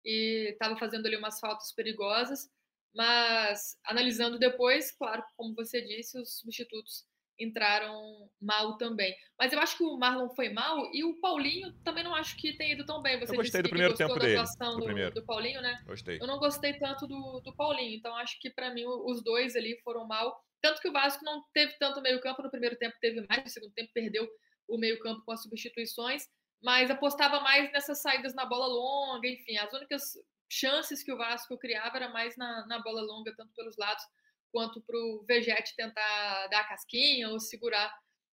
[0.05, 2.51] e estava fazendo ali umas faltas perigosas.
[2.95, 7.05] Mas analisando depois, claro, como você disse, os substitutos
[7.39, 9.15] entraram mal também.
[9.39, 12.57] Mas eu acho que o Marlon foi mal e o Paulinho também não acho que
[12.57, 13.19] tenha ido tão bem.
[13.19, 14.37] Você eu gostei do primeiro tempo dele.
[14.37, 15.83] Do, do, do, Paulinho, né?
[15.87, 16.19] Gostei.
[16.21, 19.79] Eu não gostei tanto do, do Paulinho, então acho que para mim os dois ali
[19.83, 20.37] foram mal.
[20.63, 23.73] Tanto que o Vasco não teve tanto meio-campo no primeiro tempo, teve mais, no segundo
[23.73, 24.27] tempo perdeu
[24.69, 26.25] o meio-campo com as substituições,
[26.63, 30.03] mas apostava mais nessas saídas na bola longa, enfim, as únicas
[30.49, 34.03] chances que o Vasco criava era mais na, na bola longa, tanto pelos lados
[34.53, 37.93] quanto para o Vegete tentar dar a casquinha ou segurar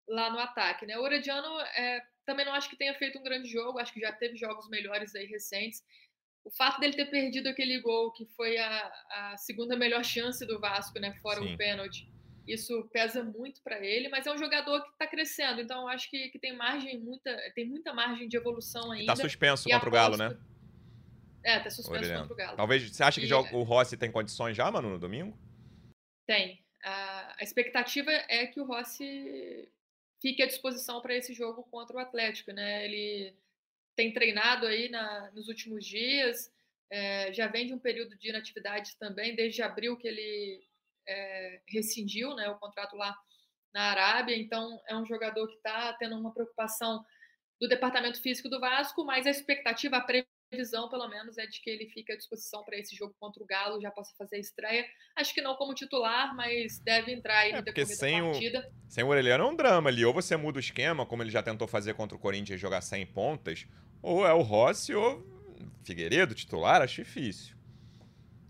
[0.08, 0.86] lá no ataque.
[0.86, 0.98] Né?
[0.98, 4.12] O Orediano é, também não acho que tenha feito um grande jogo, acho que já
[4.12, 5.84] teve jogos melhores aí recentes.
[6.44, 10.60] O fato dele ter perdido aquele gol, que foi a, a segunda melhor chance do
[10.60, 11.54] Vasco, né, fora Sim.
[11.54, 12.08] o pênalti,
[12.48, 16.30] isso pesa muito para ele, mas é um jogador que está crescendo, então acho que,
[16.30, 19.14] que tem margem, muita, tem muita margem de evolução ainda.
[19.14, 20.36] Está suspenso contra o Galo, né?
[21.44, 22.58] É, tá suspenso contra o Galo.
[22.58, 25.38] Talvez, você acha que e, joga, o Rossi tem condições já, mano, no domingo?
[26.30, 26.64] Tem.
[26.84, 29.68] A, expectativa é que o Rossi
[30.22, 32.86] fique à disposição para esse jogo contra o Atlético, né?
[32.86, 33.36] Ele
[33.96, 36.54] tem treinado aí na, nos últimos dias,
[36.92, 40.64] é, já vem de um período de inatividade também, desde abril que ele
[41.08, 43.18] é, rescindiu né, o contrato lá
[43.74, 47.04] na Arábia, então é um jogador que está tendo uma preocupação
[47.60, 50.02] do departamento físico do Vasco, mas a expectativa, a
[50.50, 53.46] previsão, pelo menos, é de que ele fique à disposição para esse jogo contra o
[53.46, 54.86] Galo, já possa fazer a estreia.
[55.16, 58.72] Acho que não como titular, mas deve entrar aí é, no porque sem da partida.
[58.88, 60.04] O, sem o é um drama ali.
[60.04, 63.06] Ou você muda o esquema, como ele já tentou fazer contra o Corinthians, jogar sem
[63.06, 63.68] pontas,
[64.02, 65.24] ou é o Rossi ou
[65.84, 67.56] Figueiredo titular, acho difícil.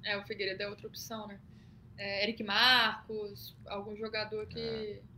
[0.06, 1.40] É, o Figueiredo é outra opção, né?
[1.98, 4.60] É, Eric Marcos, algum jogador que...
[4.60, 5.09] É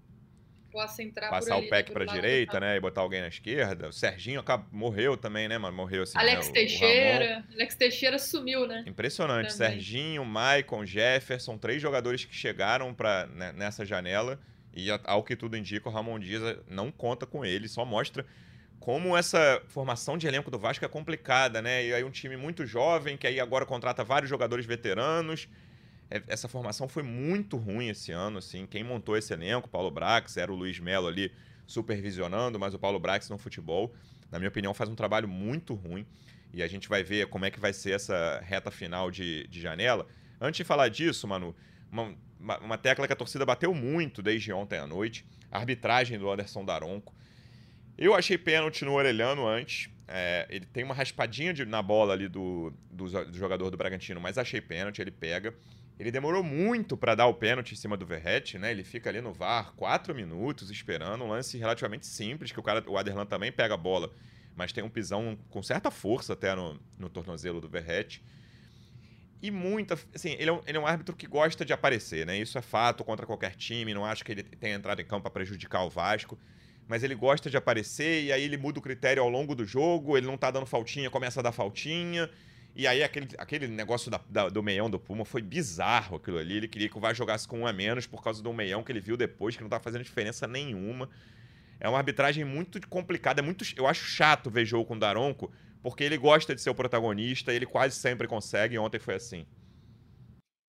[0.72, 2.78] possa entrar Passar ali, o PEC para direita, né?
[2.78, 3.90] E botar alguém na esquerda.
[3.90, 5.76] O Serginho acaba, morreu também, né, mano?
[5.76, 6.18] Morreu assim.
[6.18, 6.54] Alex né?
[6.54, 7.44] Teixeira.
[7.54, 8.84] Alex Teixeira sumiu, né?
[8.88, 9.52] Impressionante.
[9.52, 9.72] Também.
[9.72, 14.40] Serginho, Maicon, Jefferson, três jogadores que chegaram para né, nessa janela.
[14.74, 18.26] E ao que tudo indica, o Ramon Dias não conta com ele, só mostra
[18.80, 21.86] como essa formação de elenco do Vasco é complicada, né?
[21.86, 25.48] E aí um time muito jovem, que aí agora contrata vários jogadores veteranos.
[26.12, 28.68] É, essa formação foi muito ruim esse ano, assim.
[28.68, 31.32] Quem montou esse elenco, Paulo Brax, era o Luiz Melo ali
[31.66, 33.94] supervisionando, mas o Paulo Brax no futebol,
[34.30, 36.06] na minha opinião, faz um trabalho muito ruim.
[36.54, 39.62] E a gente vai ver como é que vai ser essa reta final de, de
[39.62, 40.06] janela.
[40.40, 41.56] Antes de falar disso, Manu,
[41.90, 46.30] uma, uma tecla que a torcida bateu muito desde ontem à noite, a arbitragem do
[46.30, 47.16] Anderson Daronco.
[47.98, 49.90] Eu achei pênalti no Orelhano antes.
[50.08, 54.20] É, ele tem uma raspadinha de, na bola ali do, do, do, jogador do Bragantino,
[54.20, 55.54] mas achei pênalti, ele pega.
[56.00, 58.72] Ele demorou muito para dar o pênalti em cima do Verrete, né?
[58.72, 62.84] Ele fica ali no VAR quatro minutos esperando, um lance relativamente simples, que o cara,
[62.88, 64.12] o Aderlan também pega a bola,
[64.56, 68.24] mas tem um pisão com certa força até no, no tornozelo do Verrete.
[69.42, 69.98] E muita.
[70.14, 72.38] Assim, ele é, um, ele é um árbitro que gosta de aparecer, né?
[72.38, 73.94] Isso é fato contra qualquer time.
[73.94, 76.38] Não acho que ele tenha entrado em campo para prejudicar o Vasco
[76.92, 80.18] mas ele gosta de aparecer e aí ele muda o critério ao longo do jogo,
[80.18, 82.30] ele não tá dando faltinha, começa a dar faltinha.
[82.76, 86.58] E aí aquele, aquele negócio da, da, do meião do Puma foi bizarro aquilo ali.
[86.58, 88.92] Ele queria que o Vasco jogasse com um a menos por causa do meião que
[88.92, 91.10] ele viu depois, que não tá fazendo diferença nenhuma.
[91.80, 95.52] É uma arbitragem muito complicada, é muito, eu acho chato ver jogo com o Daronco,
[95.82, 99.48] porque ele gosta de ser o protagonista ele quase sempre consegue, e ontem foi assim.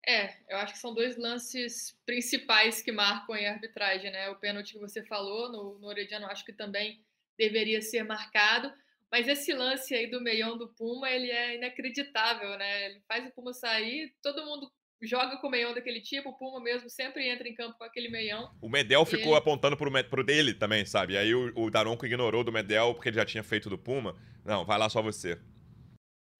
[0.05, 4.29] É, eu acho que são dois lances principais que marcam a arbitragem, né?
[4.29, 6.99] O pênalti que você falou no, no Orediano, acho que também
[7.37, 8.73] deveria ser marcado.
[9.13, 12.87] Mas esse lance aí do meião do Puma, ele é inacreditável, né?
[12.87, 14.67] Ele faz o Puma sair, todo mundo
[15.03, 18.09] joga com o meião daquele tipo, o Puma mesmo sempre entra em campo com aquele
[18.09, 18.51] meião.
[18.59, 19.37] O Medel ficou ele...
[19.37, 21.15] apontando pro, pro dele também, sabe?
[21.15, 24.19] Aí o, o Daronco ignorou do Medel porque ele já tinha feito do Puma.
[24.43, 25.39] Não, vai lá só você.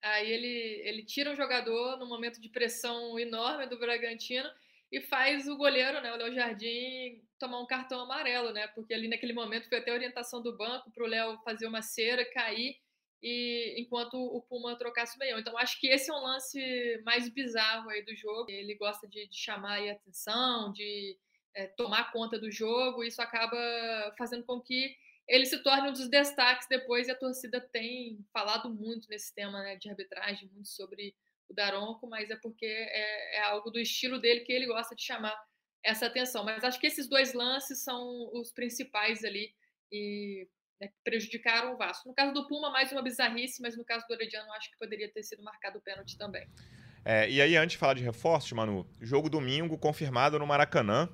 [0.01, 4.49] Aí ele, ele tira um jogador no momento de pressão enorme do Bragantino
[4.93, 8.67] e faz o goleiro, né, o Léo Jardim, tomar um cartão amarelo, né?
[8.67, 12.23] Porque ali naquele momento foi até orientação do banco para o Léo fazer uma cera,
[12.31, 12.77] cair
[13.19, 15.39] e enquanto o Puma trocasse o meião.
[15.39, 18.51] Então acho que esse é um lance mais bizarro aí do jogo.
[18.51, 21.17] Ele gosta de, de chamar a atenção, de
[21.55, 23.03] é, tomar conta do jogo.
[23.03, 23.57] E isso acaba
[24.15, 24.95] fazendo com que
[25.27, 29.63] ele se torne um dos destaques depois, e a torcida tem falado muito nesse tema
[29.63, 31.15] né, de arbitragem, muito sobre
[31.53, 35.03] o Daronco, mas é porque é, é, algo do estilo dele que ele gosta de
[35.03, 35.35] chamar
[35.83, 36.43] essa atenção.
[36.43, 39.53] Mas acho que esses dois lances são os principais ali
[39.91, 40.47] e
[40.81, 42.07] né, prejudicaram o Vasco.
[42.09, 45.11] No caso do Puma, mais uma bizarrice, mas no caso do Orediano, acho que poderia
[45.11, 46.47] ter sido marcado o pênalti também.
[47.05, 51.09] É, e aí, antes de falar de reforços, Manu, jogo domingo confirmado no Maracanã,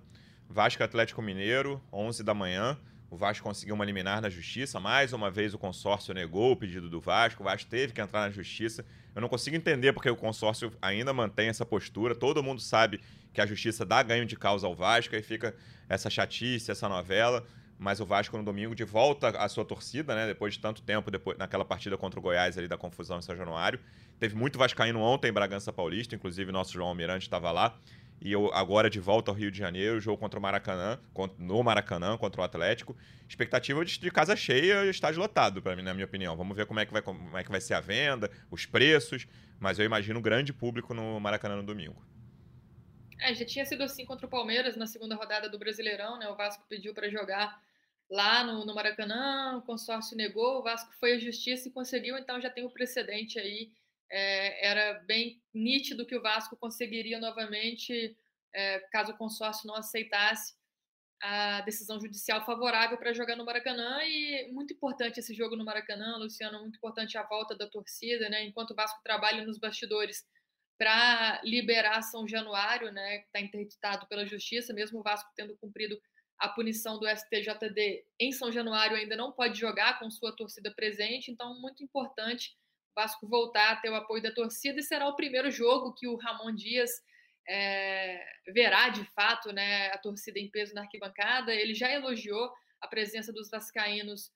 [0.47, 2.79] Vasco Atlético Mineiro, 11 da manhã.
[3.09, 4.79] O Vasco conseguiu uma liminar na justiça.
[4.79, 7.41] Mais uma vez o consórcio negou o pedido do Vasco.
[7.41, 8.85] O Vasco teve que entrar na justiça.
[9.15, 12.13] Eu não consigo entender porque o consórcio ainda mantém essa postura.
[12.13, 13.01] Todo mundo sabe
[13.33, 15.55] que a justiça dá ganho de causa ao Vasco e fica
[15.87, 17.43] essa chatice, essa novela.
[17.79, 20.27] Mas o Vasco no domingo de volta à sua torcida, né?
[20.27, 23.35] Depois de tanto tempo, depois naquela partida contra o Goiás ali da confusão em São
[23.35, 23.79] Januário.
[24.19, 27.75] Teve muito Vascaíno ontem em Bragança Paulista, inclusive nosso João Almirante estava lá.
[28.21, 30.99] E eu agora de volta ao Rio de Janeiro, jogo contra o Maracanã,
[31.37, 32.95] no Maracanã, contra o Atlético.
[33.27, 36.35] Expectativa de, casa cheia estádio lotado, para mim, na minha opinião.
[36.35, 39.25] Vamos ver como é, que vai, como é que vai ser a venda, os preços,
[39.59, 42.05] mas eu imagino um grande público no Maracanã no domingo.
[43.21, 46.27] É, já tinha sido assim contra o Palmeiras na segunda rodada do Brasileirão, né?
[46.29, 47.61] O Vasco pediu para jogar
[48.09, 52.41] lá no, no Maracanã, o consórcio negou, o Vasco foi à justiça e conseguiu, então
[52.41, 53.71] já tem o precedente aí
[54.11, 58.17] é, era bem nítido que o Vasco conseguiria novamente,
[58.53, 60.57] é, caso o consórcio não aceitasse
[61.21, 66.17] a decisão judicial favorável para jogar no Maracanã e muito importante esse jogo no Maracanã,
[66.17, 68.45] Luciano, muito importante a volta da torcida, né?
[68.45, 70.25] Enquanto o Vasco trabalha nos bastidores
[70.77, 73.19] para liberar São Januário, né?
[73.19, 75.99] Que está interditado pela Justiça, mesmo o Vasco tendo cumprido
[76.39, 81.29] a punição do STJD em São Januário ainda não pode jogar com sua torcida presente,
[81.29, 82.57] então muito importante
[82.99, 86.17] Vasco voltar a ter o apoio da torcida e será o primeiro jogo que o
[86.17, 86.91] Ramon Dias
[87.47, 88.21] é,
[88.53, 91.55] verá de fato né, a torcida em peso na arquibancada.
[91.55, 94.33] Ele já elogiou a presença dos vascaínos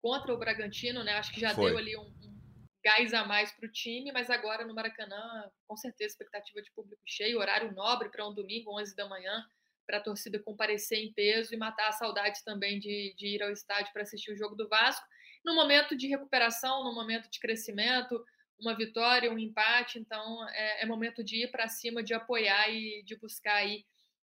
[0.00, 1.12] contra o Bragantino, né?
[1.14, 1.68] Acho que já Foi.
[1.68, 5.76] deu ali um, um, gás a mais para o time, mas agora no Maracanã, com
[5.76, 9.44] certeza, expectativa de público cheio, horário nobre para um domingo, 11 da manhã,
[9.86, 13.50] para a torcida comparecer em peso e matar a saudade também de, de ir ao
[13.50, 15.06] estádio para assistir o jogo do Vasco
[15.48, 18.22] no momento de recuperação, no momento de crescimento,
[18.60, 23.02] uma vitória, um empate, então é, é momento de ir para cima, de apoiar e
[23.04, 23.84] de buscar aí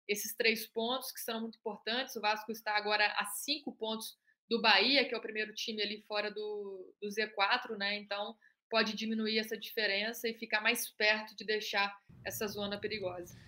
[0.09, 2.17] esses três pontos que são muito importantes.
[2.17, 4.19] O Vasco está agora a cinco pontos
[4.51, 7.97] do Bahia, que é o primeiro time ali fora do, do Z4, né?
[7.97, 8.37] Então
[8.69, 11.95] pode diminuir essa diferença e ficar mais perto de deixar
[12.25, 13.39] essa zona perigosa.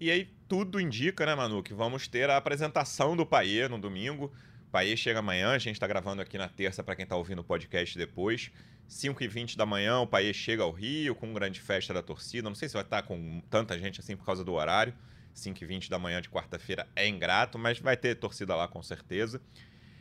[0.00, 4.32] E aí tudo indica, né, Manu, que vamos ter a apresentação do Paê no domingo
[4.74, 7.44] Paê chega amanhã, a gente está gravando aqui na terça para quem está ouvindo o
[7.44, 8.50] podcast depois.
[8.90, 12.48] 5h20 da manhã, o Paê chega ao Rio com grande festa da torcida.
[12.48, 14.92] Não sei se vai estar tá com tanta gente assim por causa do horário.
[15.32, 19.40] 5h20 da manhã de quarta-feira é ingrato, mas vai ter torcida lá com certeza.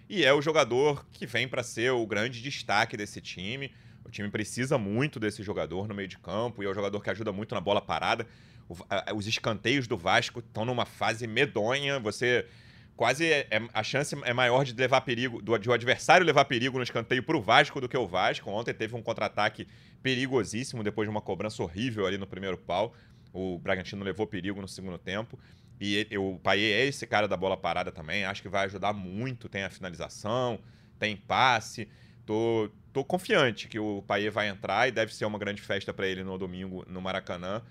[0.09, 3.71] E é o jogador que vem para ser o grande destaque desse time.
[4.03, 7.11] O time precisa muito desse jogador no meio de campo e é o jogador que
[7.11, 8.25] ajuda muito na bola parada.
[8.67, 11.99] O, a, os escanteios do Vasco estão numa fase medonha.
[11.99, 12.47] Você
[12.95, 16.45] quase é, é, a chance é maior de levar perigo, do, de o adversário levar
[16.45, 18.49] perigo no escanteio para o Vasco do que o Vasco.
[18.49, 19.67] Ontem teve um contra-ataque
[20.01, 22.93] perigosíssimo depois de uma cobrança horrível ali no primeiro pau.
[23.31, 25.39] O Bragantino levou perigo no segundo tempo.
[25.81, 28.25] E o Paier é esse cara da bola parada também.
[28.25, 29.49] Acho que vai ajudar muito.
[29.49, 30.59] Tem a finalização,
[30.99, 31.89] tem passe.
[32.25, 36.07] Tô, tô confiante que o Paier vai entrar e deve ser uma grande festa para
[36.07, 37.61] ele no domingo no Maracanã.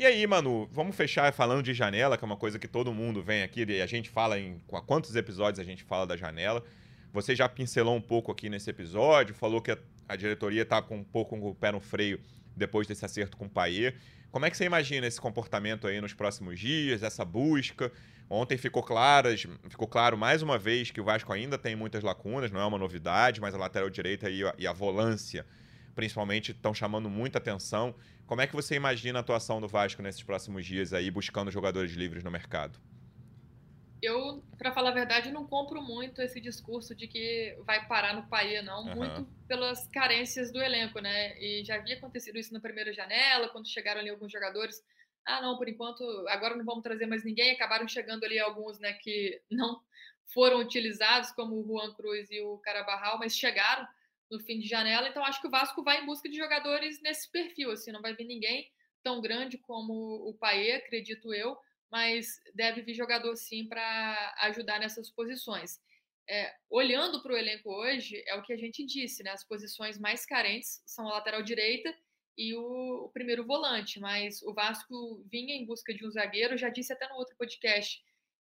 [0.00, 3.22] E aí, Manu, vamos fechar falando de janela, que é uma coisa que todo mundo
[3.22, 6.64] vem aqui e a gente fala em quantos episódios a gente fala da janela.
[7.12, 9.76] Você já pincelou um pouco aqui nesse episódio, falou que
[10.08, 12.18] a, diretoria está com um pouco com o pé no freio
[12.56, 13.94] depois desse acerto com o Paier.
[14.32, 17.92] Como é que você imagina esse comportamento aí nos próximos dias, essa busca?
[18.30, 22.50] Ontem ficou, claras, ficou claro mais uma vez que o Vasco ainda tem muitas lacunas,
[22.50, 25.44] não é uma novidade, mas a lateral direita e a, e a volância,
[25.94, 27.94] principalmente, estão chamando muita atenção.
[28.26, 31.92] Como é que você imagina a atuação do Vasco nesses próximos dias aí, buscando jogadores
[31.92, 32.78] livres no mercado?
[34.02, 38.26] eu, para falar a verdade, não compro muito esse discurso de que vai parar no
[38.28, 38.96] Paia, não, uhum.
[38.96, 41.38] muito pelas carências do elenco, né?
[41.38, 44.82] E já havia acontecido isso na primeira janela, quando chegaram ali alguns jogadores.
[45.26, 47.50] Ah, não, por enquanto, agora não vamos trazer mais ninguém.
[47.50, 49.82] Acabaram chegando ali alguns, né, que não
[50.32, 53.86] foram utilizados, como o Juan Cruz e o Carabarral, mas chegaram
[54.30, 55.08] no fim de janela.
[55.08, 58.14] Então, acho que o Vasco vai em busca de jogadores nesse perfil, assim, não vai
[58.14, 58.70] vir ninguém
[59.02, 59.92] tão grande como
[60.28, 61.56] o Paê, acredito eu
[61.90, 65.80] mas deve vir jogador sim para ajudar nessas posições.
[66.28, 69.30] É, olhando para o elenco hoje, é o que a gente disse, né?
[69.30, 71.92] As posições mais carentes são a lateral direita
[72.38, 76.68] e o, o, primeiro volante, mas o Vasco vinha em busca de um zagueiro, já
[76.68, 78.00] disse até no outro podcast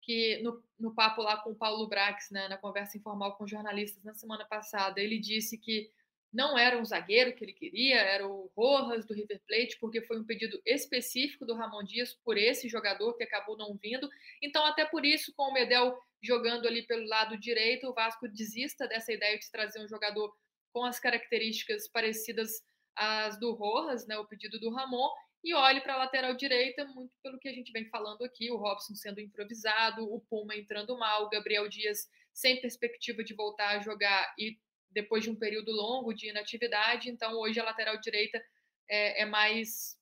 [0.06, 4.04] que no, no papo lá com o Paulo Brax, né, na conversa informal com jornalistas
[4.04, 5.90] na semana passada, ele disse que
[6.32, 10.20] não era um zagueiro que ele queria, era o Rojas do River Plate, porque foi
[10.20, 14.08] um pedido específico do Ramon Dias por esse jogador que acabou não vindo.
[14.42, 18.88] Então, até por isso, com o Medel jogando ali pelo lado direito, o Vasco desista
[18.88, 20.36] dessa ideia de trazer um jogador
[20.74, 22.62] com as características parecidas
[22.96, 25.10] às do Rojas, né, o pedido do Ramon,
[25.46, 28.58] e olhe para a lateral direita, muito pelo que a gente vem falando aqui, o
[28.58, 33.80] Robson sendo improvisado, o Puma entrando mal, o Gabriel Dias sem perspectiva de voltar a
[33.80, 34.58] jogar e
[34.90, 37.12] depois de um período longo de inatividade.
[37.12, 38.44] Então, hoje a lateral direita
[38.90, 40.00] é, é mais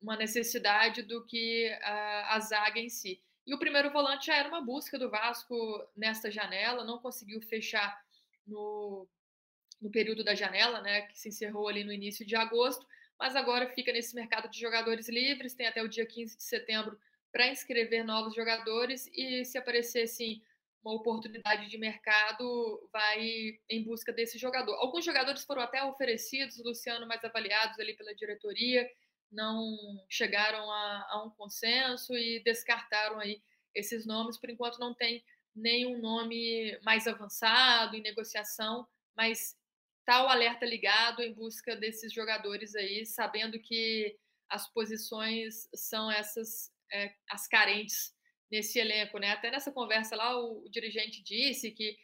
[0.00, 3.22] uma necessidade do que a, a, zaga em si.
[3.46, 5.54] E o primeiro volante já era uma busca do Vasco
[5.94, 8.02] nesta janela, não conseguiu fechar
[8.46, 9.06] no,
[9.82, 12.86] no período da janela, né, que se encerrou ali no início de agosto,
[13.18, 16.98] mas agora fica nesse mercado de jogadores livres, tem até o dia 15 de setembro
[17.32, 20.40] para inscrever novos jogadores e se aparecer assim
[20.82, 24.74] uma oportunidade de mercado, vai em busca desse jogador.
[24.74, 28.88] Alguns jogadores foram até oferecidos, Luciano, mais avaliados ali pela diretoria,
[29.30, 29.76] não
[30.08, 33.42] chegaram a, a um consenso e descartaram aí
[33.74, 34.38] esses nomes.
[34.38, 35.22] Por enquanto, não tem
[35.54, 39.57] nenhum nome mais avançado em negociação, mas
[40.08, 44.16] está o alerta ligado em busca desses jogadores aí, sabendo que
[44.48, 48.14] as posições são essas é, as carentes
[48.50, 49.32] nesse elenco, né?
[49.32, 51.94] Até nessa conversa lá, o, o dirigente disse que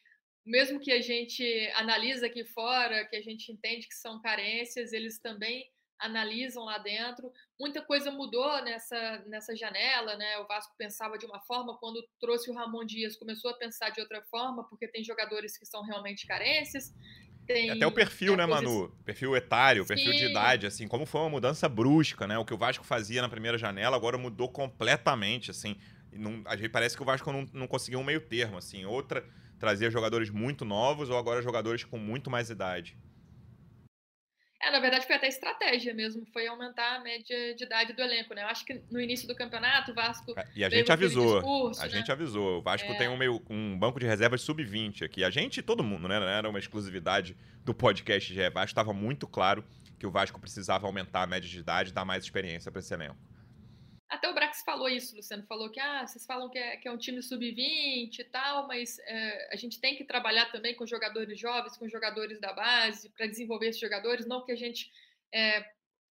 [0.45, 1.43] mesmo que a gente
[1.77, 5.67] analisa aqui fora, que a gente entende que são carências, eles também
[5.99, 7.33] analisam lá dentro.
[7.59, 10.39] Muita coisa mudou nessa, nessa janela, né?
[10.41, 14.03] O Vasco pensava de uma forma, quando trouxe o Ramon Dias, começou a pensar de
[14.03, 16.93] outra forma, porque tem jogadores que são realmente carências.
[17.47, 18.91] Tem, Até o perfil, né, Manu?
[19.05, 22.39] Perfil etário, perfil de idade, assim, como foi uma mudança brusca, né?
[22.39, 25.77] O que o Vasco fazia na primeira janela agora mudou completamente, assim.
[26.13, 28.85] Não, a gente parece que o Vasco não, não conseguiu um meio termo, assim.
[28.85, 29.25] Outra
[29.59, 32.97] trazia jogadores muito novos ou agora jogadores com muito mais idade.
[34.65, 38.33] É, na verdade foi até estratégia mesmo, foi aumentar a média de idade do elenco,
[38.35, 38.43] né?
[38.43, 40.33] Eu acho que no início do campeonato o Vasco.
[40.37, 41.35] É, e a gente avisou.
[41.35, 41.91] Discurso, a né?
[41.91, 42.59] gente avisou.
[42.59, 42.95] O Vasco é.
[42.95, 45.23] tem um, meio, um banco de reservas sub-20 aqui.
[45.23, 46.19] A gente, todo mundo, né?
[46.19, 48.71] Não era uma exclusividade do podcast de Vasco.
[48.71, 49.63] Estava muito claro
[49.99, 52.95] que o Vasco precisava aumentar a média de idade e dar mais experiência para esse
[52.95, 53.17] elenco.
[54.15, 55.45] Até o Brax falou isso, Luciano.
[55.49, 58.97] Falou que ah, vocês falam que é, que é um time sub-20 e tal, mas
[59.01, 63.27] é, a gente tem que trabalhar também com jogadores jovens, com jogadores da base, para
[63.27, 64.25] desenvolver esses jogadores.
[64.25, 64.89] Não que a gente
[65.33, 65.69] é,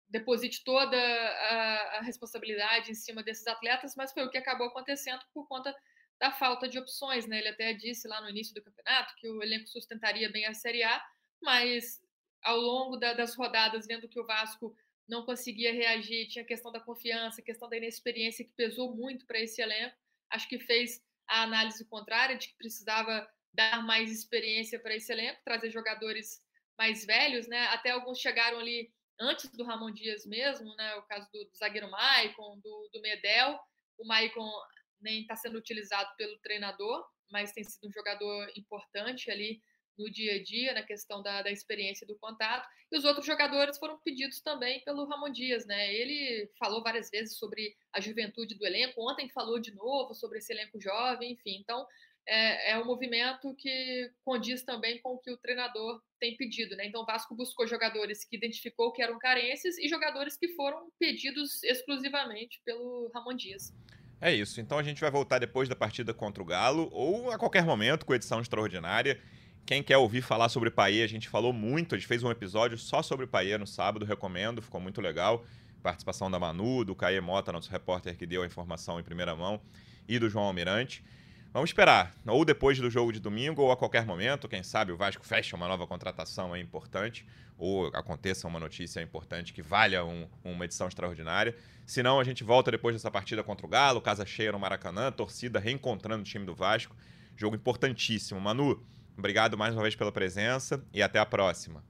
[0.10, 5.22] deposite toda a, a, responsabilidade em cima desses atletas, mas foi o que acabou acontecendo
[5.34, 5.74] por conta
[6.20, 7.40] da falta de opções, né?
[7.40, 10.84] Ele até disse lá no início do campeonato que o elenco sustentaria bem a Série
[10.84, 11.02] A,
[11.42, 12.04] mas
[12.44, 14.76] ao longo da, das rodadas, vendo que o Vasco
[15.08, 19.26] não conseguia reagir, tinha a questão da confiança, a questão da inexperiência que pesou muito
[19.26, 19.96] para esse elenco,
[20.30, 25.42] acho que fez a análise contrária de que precisava dar mais experiência para esse elenco,
[25.44, 26.42] trazer jogadores
[26.78, 27.68] mais velhos, né?
[27.68, 30.96] Até alguns chegaram ali antes do Ramon Dias mesmo, né?
[30.96, 33.60] O caso do, do zagueiro Maicon, do, do Medel.
[33.98, 34.50] O Maicon
[35.00, 39.62] nem está sendo utilizado pelo treinador, mas tem sido um jogador importante ali
[39.98, 42.68] no dia a dia, na questão da, da experiência do contato.
[42.92, 45.94] E os outros jogadores foram pedidos também pelo Ramon Dias, né?
[45.94, 50.54] Ele falou várias vezes sobre a juventude do elenco, ontem falou de novo sobre esse
[50.54, 51.58] elenco jovem, enfim.
[51.60, 51.86] Então,
[52.26, 56.86] é, é um movimento que condiz também com o que o treinador tem pedido, né?
[56.86, 61.64] Então, o Vasco buscou jogadores que identificou que eram carências e jogadores que foram pedidos
[61.64, 63.74] exclusivamente pelo Ramon Dias.
[64.24, 64.62] É isso.
[64.62, 68.06] Então a gente vai voltar depois da partida contra o Galo ou a qualquer momento
[68.06, 69.22] com edição extraordinária.
[69.66, 72.78] Quem quer ouvir falar sobre Paê, a gente falou muito, a gente fez um episódio
[72.78, 75.46] só sobre Paê no sábado, recomendo, ficou muito legal.
[75.82, 79.62] Participação da Manu, do Caê Mota, nosso repórter que deu a informação em primeira mão,
[80.06, 81.02] e do João Almirante.
[81.54, 84.98] Vamos esperar, ou depois do jogo de domingo, ou a qualquer momento, quem sabe o
[84.98, 87.26] Vasco fecha uma nova contratação é importante,
[87.58, 91.56] ou aconteça uma notícia importante que valha um, uma edição extraordinária.
[91.86, 95.10] Se não, a gente volta depois dessa partida contra o Galo, casa cheia no Maracanã,
[95.10, 96.96] torcida reencontrando o time do Vasco.
[97.38, 98.42] Jogo importantíssimo.
[98.42, 98.84] Manu,
[99.18, 101.84] obrigado mais uma vez pela presença e até a próxima.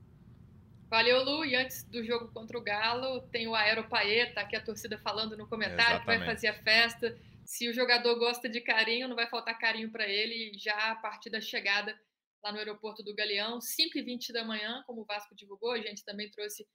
[0.89, 1.43] Valeu, Lu.
[1.43, 5.47] E antes do jogo contra o Galo, tem o Aeropaeta, aqui a torcida falando no
[5.47, 6.19] comentário, Exatamente.
[6.19, 9.91] que vai fazer a festa se o jogador gosta de carinho, não vai faltar carinho
[9.91, 11.97] para ele já a partir da chegada
[12.43, 16.29] lá no aeroporto do Galeão, 5h20 da manhã, como o Vasco divulgou, a gente também
[16.29, 16.67] trouxe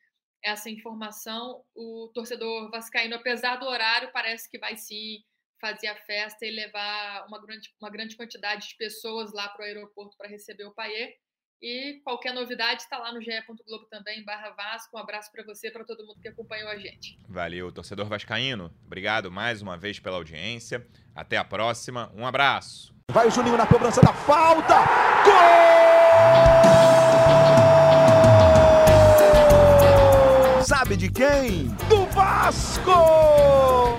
[0.42, 1.62] essa informação.
[1.74, 5.22] O torcedor vascaíno, apesar do horário, parece que vai sim
[5.60, 9.66] fazer a festa e levar uma grande, uma grande quantidade de pessoas lá para o
[9.66, 11.16] aeroporto para receber o Paier.
[11.60, 14.96] E qualquer novidade está lá no ge.globo também, barra Vasco.
[14.96, 17.18] Um abraço para você, para todo mundo que acompanhou a gente.
[17.28, 18.72] Valeu, torcedor vascaíno.
[18.86, 20.86] Obrigado mais uma vez pela audiência.
[21.14, 22.12] Até a próxima.
[22.14, 22.94] Um abraço.
[23.10, 24.76] Vai o Juninho na cobrança da falta.
[25.24, 25.88] Gol!
[30.62, 31.68] Sabe de quem?
[31.88, 33.98] Do Vasco!